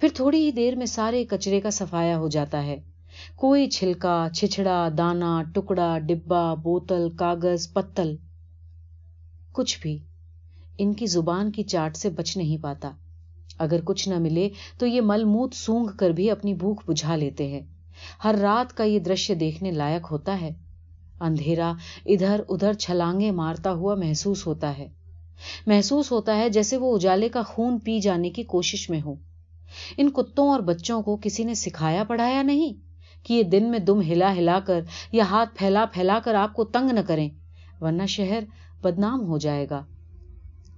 پھر 0.00 0.08
تھوڑی 0.14 0.38
ہی 0.46 0.52
دیر 0.52 0.74
میں 0.76 0.86
سارے 0.86 1.24
کچرے 1.24 1.60
کا 1.60 1.70
سفایا 1.70 2.18
ہو 2.18 2.28
جاتا 2.28 2.66
ہے۔ 2.66 2.76
کوئی 3.36 3.70
چھلکا 3.70 4.28
چھچڑا 4.34 4.88
دانا، 4.98 5.42
ٹکڑا 5.54 5.98
ڈبا 5.98 6.54
بوتل، 6.54 7.10
کاغذ، 7.10 7.72
پتل۔ 7.72 8.16
کچھ 9.52 9.78
بھی 9.80 9.98
ان 10.78 10.94
کی 10.94 11.06
زبان 11.06 11.52
کی 11.52 11.62
چاٹ 11.62 11.96
سے 11.96 12.10
بچ 12.10 12.36
نہیں 12.36 12.62
پاتا۔ 12.62 12.90
اگر 13.58 13.80
کچھ 13.84 14.08
نہ 14.08 14.18
ملے 14.18 14.48
تو 14.78 14.86
یہ 14.86 15.00
مل 15.00 15.24
موت 15.24 15.54
سونگ 15.54 15.86
کر 15.86 16.10
بھی 16.10 16.30
اپنی 16.30 16.54
بھوک 16.54 16.82
بجھا 16.86 17.16
لیتے 17.16 17.46
ہیں۔ 17.46 17.60
ہر 18.24 18.34
رات 18.40 18.76
کا 18.76 18.84
یہ 18.84 18.98
درشیہ 18.98 19.34
دیکھنے 19.34 19.70
لائق 19.70 20.12
ہوتا 20.12 20.40
ہے۔ 20.40 20.50
اندھیرا 21.20 21.72
ادھر 22.06 22.40
ادھر 22.48 22.72
چھلانگے 22.72 23.30
مارتا 23.30 23.72
ہوا 23.72 23.94
محسوس 23.94 24.46
ہوتا 24.46 24.78
ہے۔ 24.78 24.88
محسوس 25.66 26.12
ہوتا 26.12 26.36
ہے 26.36 26.48
جیسے 26.48 26.76
وہ 26.76 26.96
اجالے 26.96 27.28
کا 27.28 27.42
خون 27.42 27.78
پی 27.78 28.00
جانے 28.00 28.30
کی 28.30 28.42
کوشش 28.42 28.90
میں 28.90 29.00
ہو 29.00 29.14
ان 29.96 30.10
کتوں 30.10 30.48
اور 30.48 30.60
بچوں 30.60 31.02
کو 31.02 31.18
کسی 31.22 31.44
نے 31.44 31.54
سکھایا 31.54 32.04
پڑھایا 32.04 32.42
نہیں؟ 32.42 32.87
کہ 33.22 33.34
یہ 33.34 33.42
دن 33.42 33.70
میں 33.70 33.78
دم 33.78 34.00
ہلا 34.00 34.32
ہلا 34.32 34.58
کر 34.66 34.80
یا 35.12 35.24
ہاتھ 35.24 35.50
پھیلا 35.54 35.84
پھیلا 35.92 36.18
کر 36.24 36.34
آپ 36.34 36.52
کو 36.52 36.64
تنگ 36.64 36.90
نہ 36.90 37.00
کریں، 37.06 37.28
ورنہ 37.80 38.02
شہر 38.08 38.44
بدنام 38.82 39.26
ہو 39.26 39.38
جائے 39.38 39.66
گا۔ 39.70 39.84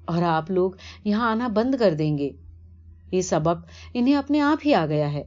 اور 0.05 0.23
آپ 0.23 0.51
لوگ 0.51 0.71
یہاں 1.05 1.31
آنا 1.31 1.49
بند 1.49 1.75
کر 1.75 1.95
دیں 1.95 2.19
گے۔ 2.19 2.31
یہ 3.13 3.21
سبق 3.21 3.67
انہیں 3.95 4.15
اپنے 4.15 4.41
آپ 4.41 4.59
ہی 4.67 4.75
آ 4.75 4.87
گیا 4.87 5.13
ہے۔ 5.13 5.23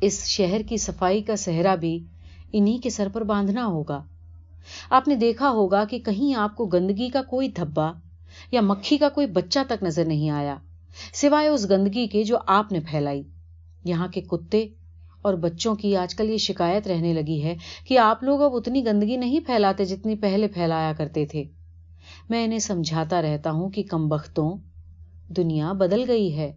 اس 0.00 0.26
شہر 0.26 0.60
کی 0.68 0.76
صفائی 0.76 1.22
کا 1.22 1.36
صحرا 1.36 1.74
بھی 1.74 2.04
انہی 2.52 2.78
کے 2.78 2.90
سر 2.90 3.08
پر 3.12 3.20
باندھنا 3.20 3.66
ہوگا۔ 3.66 4.04
آپ 4.90 5.08
نے 5.08 5.14
دیکھا 5.14 5.50
ہوگا 5.50 5.84
کہ 5.84 5.98
کہیں 5.98 6.34
آپ 6.34 6.56
کو 6.56 6.66
گندگی 6.66 7.08
کا 7.08 7.22
کوئی 7.22 7.48
دھبا 7.48 7.92
یا 8.52 8.60
مکھی 8.60 8.96
کا 8.96 9.08
کوئی 9.08 9.26
بچہ 9.26 9.58
تک 9.68 9.82
نظر 9.82 10.04
نہیں 10.04 10.30
آیا، 10.30 10.56
سوائے 11.12 11.48
اس 11.48 11.70
گندگی 11.70 12.06
کے 12.06 12.24
جو 12.24 12.38
آپ 12.46 12.72
نے 12.72 12.80
پھیلائی۔ 12.80 13.22
یہاں 13.84 14.08
کے 14.08 14.20
کتے 14.20 14.68
اور 15.28 15.36
بچوں 15.36 15.74
کی 15.74 15.96
آج 15.96 16.14
کل 16.14 16.30
یہ 16.30 16.36
شکایت 16.36 16.86
رہنے 16.86 17.12
لگی 17.12 17.42
ہے 17.42 17.56
کہ 17.86 17.98
آپ 17.98 18.22
لوگ 18.22 18.42
اب 18.42 18.54
اتنی 18.54 18.84
گندگی 18.86 19.16
نہیں 19.16 19.40
پھیلاتے 19.40 19.84
جتنی 19.84 20.14
پہلے 20.14 20.48
پھیلایا 20.48 20.92
کرتے 20.92 21.26
تھے۔ 21.26 21.44
میں 22.30 22.44
انہیں 22.44 22.58
سمجھاتا 22.58 23.22
رہتا 23.22 23.50
ہوں 23.50 23.70
کہ 23.70 23.82
کم 23.82 24.08
بختوں 24.08 24.56
دنیا 25.28 25.72
بدل 25.72 26.04
گئی 26.08 26.36
ہے، 26.36 26.52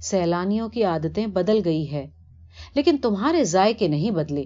سیلانیوں 0.00 0.68
کی 0.68 0.84
عادتیں 0.84 1.26
بدل 1.26 1.60
گئی 1.64 1.92
ہے، 1.92 2.06
لیکن 2.74 2.96
تمہارے 3.02 3.44
ذائقے 3.44 3.88
نہیں 3.88 4.10
بدلے۔ 4.10 4.44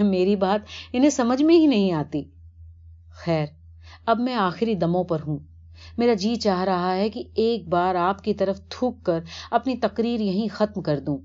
میری 0.00 0.36
بات 0.36 0.66
انہیں 0.92 1.10
سمجھ 1.10 1.42
میں 1.42 1.54
ہی 1.54 1.66
نہیں 1.66 1.92
آتی۔ 1.92 2.22
خیر، 3.10 3.46
اب 4.06 4.20
میں 4.20 4.34
آخری 4.34 4.74
دموں 4.74 5.04
پر 5.04 5.18
ہوں۔ 5.26 5.38
میرا 5.98 6.14
جی 6.14 6.36
چاہ 6.36 6.64
رہا 6.64 6.96
ہے 6.96 7.08
کہ 7.10 7.22
ایک 7.34 7.68
بار 7.68 7.94
آپ 7.94 8.24
کی 8.24 8.34
طرف 8.34 8.60
تھوک 8.68 9.02
کر 9.02 9.20
اپنی 9.50 9.76
تقریر 9.76 10.20
یہیں 10.20 10.48
ختم 10.52 10.82
کر 10.82 11.00
دوں۔ 11.00 11.18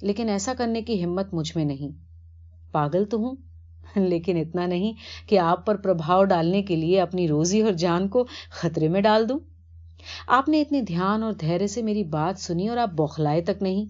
لیکن 0.00 0.28
ایسا 0.28 0.52
کرنے 0.58 0.82
کی 0.82 1.04
ہمت 1.04 1.34
مجھ 1.34 1.56
میں 1.56 1.64
نہیں۔ 1.64 1.88
پاگل 2.72 3.04
تو 3.04 3.16
ہوں، 3.16 3.36
لیکن 3.96 4.36
اتنا 4.36 4.66
نہیں 4.66 4.92
کہ 5.28 5.38
آپ 5.38 5.66
پر 5.66 5.76
پربھاؤ 5.76 6.24
ڈالنے 6.24 6.62
کے 6.62 6.76
لیے 6.76 7.00
اپنی 7.00 7.28
روزی 7.28 7.60
اور 7.60 7.72
جان 7.72 8.08
کو 8.08 8.26
خطرے 8.50 8.88
میں 8.88 9.00
ڈال 9.00 9.28
دوں۔ 9.28 9.38
آپ 10.26 10.48
نے 10.48 10.60
اتنے 10.60 10.82
دھیان 10.82 11.22
اور 11.22 11.32
دھیرے 11.32 11.66
سے 11.66 11.82
میری 11.82 12.04
بات 12.04 12.40
سنی 12.40 12.68
اور 12.68 12.76
آپ 12.76 12.90
بوکھلائے 12.92 13.42
تک 13.42 13.62
نہیں۔ 13.62 13.84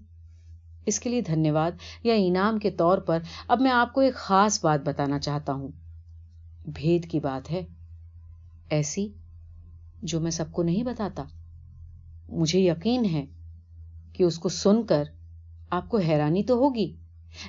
اس 0.87 1.01
کے 1.01 1.11
لیے 1.11 1.21
دھنیہ 1.21 1.53
واد 1.53 1.71
یا 2.03 2.15
انعام 2.15 2.59
کے 2.59 2.71
طور 2.71 2.99
پر 2.99 3.19
اب 3.49 3.61
میں 3.61 3.71
آپ 3.71 3.93
کو 3.93 4.01
ایک 4.01 4.15
خاص 4.15 4.65
بات 4.65 4.81
بتانا 4.85 5.19
چاہتا 5.19 5.53
ہوں۔ 5.53 5.69
بھید 6.67 7.11
کی 7.11 7.21
بات 7.21 7.51
ہے، 7.51 7.63
ایسی 8.71 9.09
جو 10.03 10.21
میں 10.21 10.31
سب 10.31 10.53
کو 10.53 10.63
نہیں 10.63 10.83
بتاتا۔ 10.83 11.25
مجھے 12.29 12.61
یقین 12.61 13.05
ہے 13.05 13.27
کہ 14.13 14.23
اس 14.23 14.39
کو 14.39 14.49
سن 14.49 14.83
کر 14.83 15.05
آپ 15.71 15.89
کو 15.89 15.99
حیرانی 15.99 16.43
تو 16.43 16.55
ہوگی، 16.55 16.93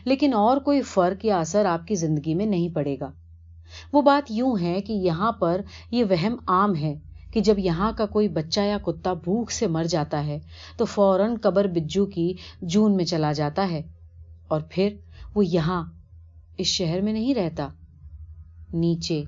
لیکن 0.06 0.34
اور 0.34 0.58
کوئی 0.58 0.82
فرق 0.82 1.26
یا 1.26 1.40
اثر 1.40 1.66
آپ 1.66 1.88
کی 1.88 1.96
زندگی 1.96 2.34
میں 2.34 2.46
نہیں 2.46 2.70
پڑے 2.70 2.96
گا۔ 3.00 3.12
وہ 3.94 4.02
بات 4.02 4.32
یوں 4.32 4.56
ہے 4.62 4.82
کہ 4.82 4.94
یہاں 4.94 5.32
پر 5.32 5.62
یہ 5.92 6.04
وہم 6.10 6.36
عام 6.48 6.76
ہے 6.76 6.96
کہ 7.32 7.40
جب 7.40 7.60
یہاں 7.60 7.92
کا 7.98 8.06
کوئی 8.06 8.28
بچہ 8.28 8.60
یا 8.60 8.78
کتا 8.78 9.14
بھوک 9.14 9.52
سے 9.52 9.68
مر 9.68 9.84
جاتا 9.84 10.26
ہے 10.26 10.40
تو 10.78 10.86
فوراً 10.86 11.36
قبر 11.42 11.68
بجو 11.68 12.06
کی 12.06 12.34
جون 12.62 12.96
میں 12.96 13.06
چلا 13.06 13.32
جاتا 13.32 13.70
ہے 13.72 13.82
اور 14.48 14.62
پھر 14.70 14.96
وہ 15.36 15.46
یہاں 15.46 15.84
اس 16.58 16.68
شہر 16.68 17.02
میں 17.02 17.14
نہیں 17.14 17.36
رہتا۔ 17.36 17.68
نیچے 18.74 19.24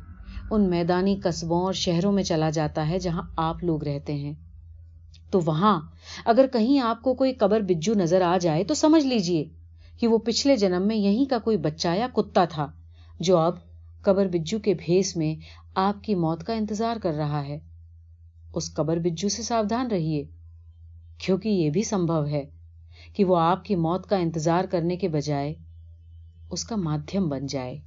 ان 0.51 0.69
میدانی 0.69 1.15
قصبوں 1.15 1.61
اور 1.61 1.73
شہروں 1.73 2.11
میں 2.11 2.23
چلا 2.23 2.49
جاتا 2.49 2.89
ہے 2.89 2.99
جہاں 2.99 3.21
آپ 3.37 3.63
لوگ 3.63 3.83
رہتے 3.83 4.13
ہیں۔ 4.13 4.33
تو 5.31 5.39
وہاں، 5.45 5.81
اگر 6.25 6.45
کہیں 6.53 6.79
آپ 6.79 7.01
کو 7.01 7.13
کوئی 7.13 7.33
قبر 7.33 7.59
بجو 7.59 7.93
نظر 7.93 8.21
آ 8.21 8.37
جائے 8.37 8.63
تو 8.63 8.73
سمجھ 8.73 9.05
لیجیے 9.05 9.45
کہ 9.99 10.07
وہ 10.07 10.17
پچھلے 10.17 10.55
جنم 10.55 10.87
میں 10.87 10.95
یہیں 10.95 11.25
کا 11.25 11.37
کوئی 11.37 11.57
بچہ 11.57 11.87
یا 11.87 12.07
کتا 12.13 12.45
تھا 12.45 12.67
جو 13.19 13.37
اب 13.37 13.55
قبر 14.01 14.27
بجو 14.27 14.59
کے 14.59 14.73
بھیس 14.73 15.17
میں 15.17 15.35
آپ 15.75 16.03
کی 16.03 16.15
موت 16.15 16.43
کا 16.43 16.53
انتظار 16.53 16.97
کر 16.97 17.13
رہا 17.13 17.45
ہے۔ 17.47 17.59
اس 18.53 18.73
قبر 18.73 18.97
بجو 18.97 19.29
سے 19.29 19.43
ساودھان 19.43 19.87
رہیے، 19.87 20.23
کیونکہ 21.17 21.49
یہ 21.49 21.69
بھی 21.69 21.83
سمبھو 21.83 22.25
ہے 22.25 22.45
کہ 23.13 23.25
وہ 23.25 23.37
آپ 23.37 23.65
کی 23.65 23.75
موت 23.75 24.07
کا 24.07 24.15
انتظار 24.15 24.65
کرنے 24.65 24.95
کے 24.95 25.07
بجائے 25.07 25.53
اس 26.51 26.63
کا 26.63 26.75
مادھیم 26.75 27.29
بن 27.29 27.45
جائے۔ 27.45 27.79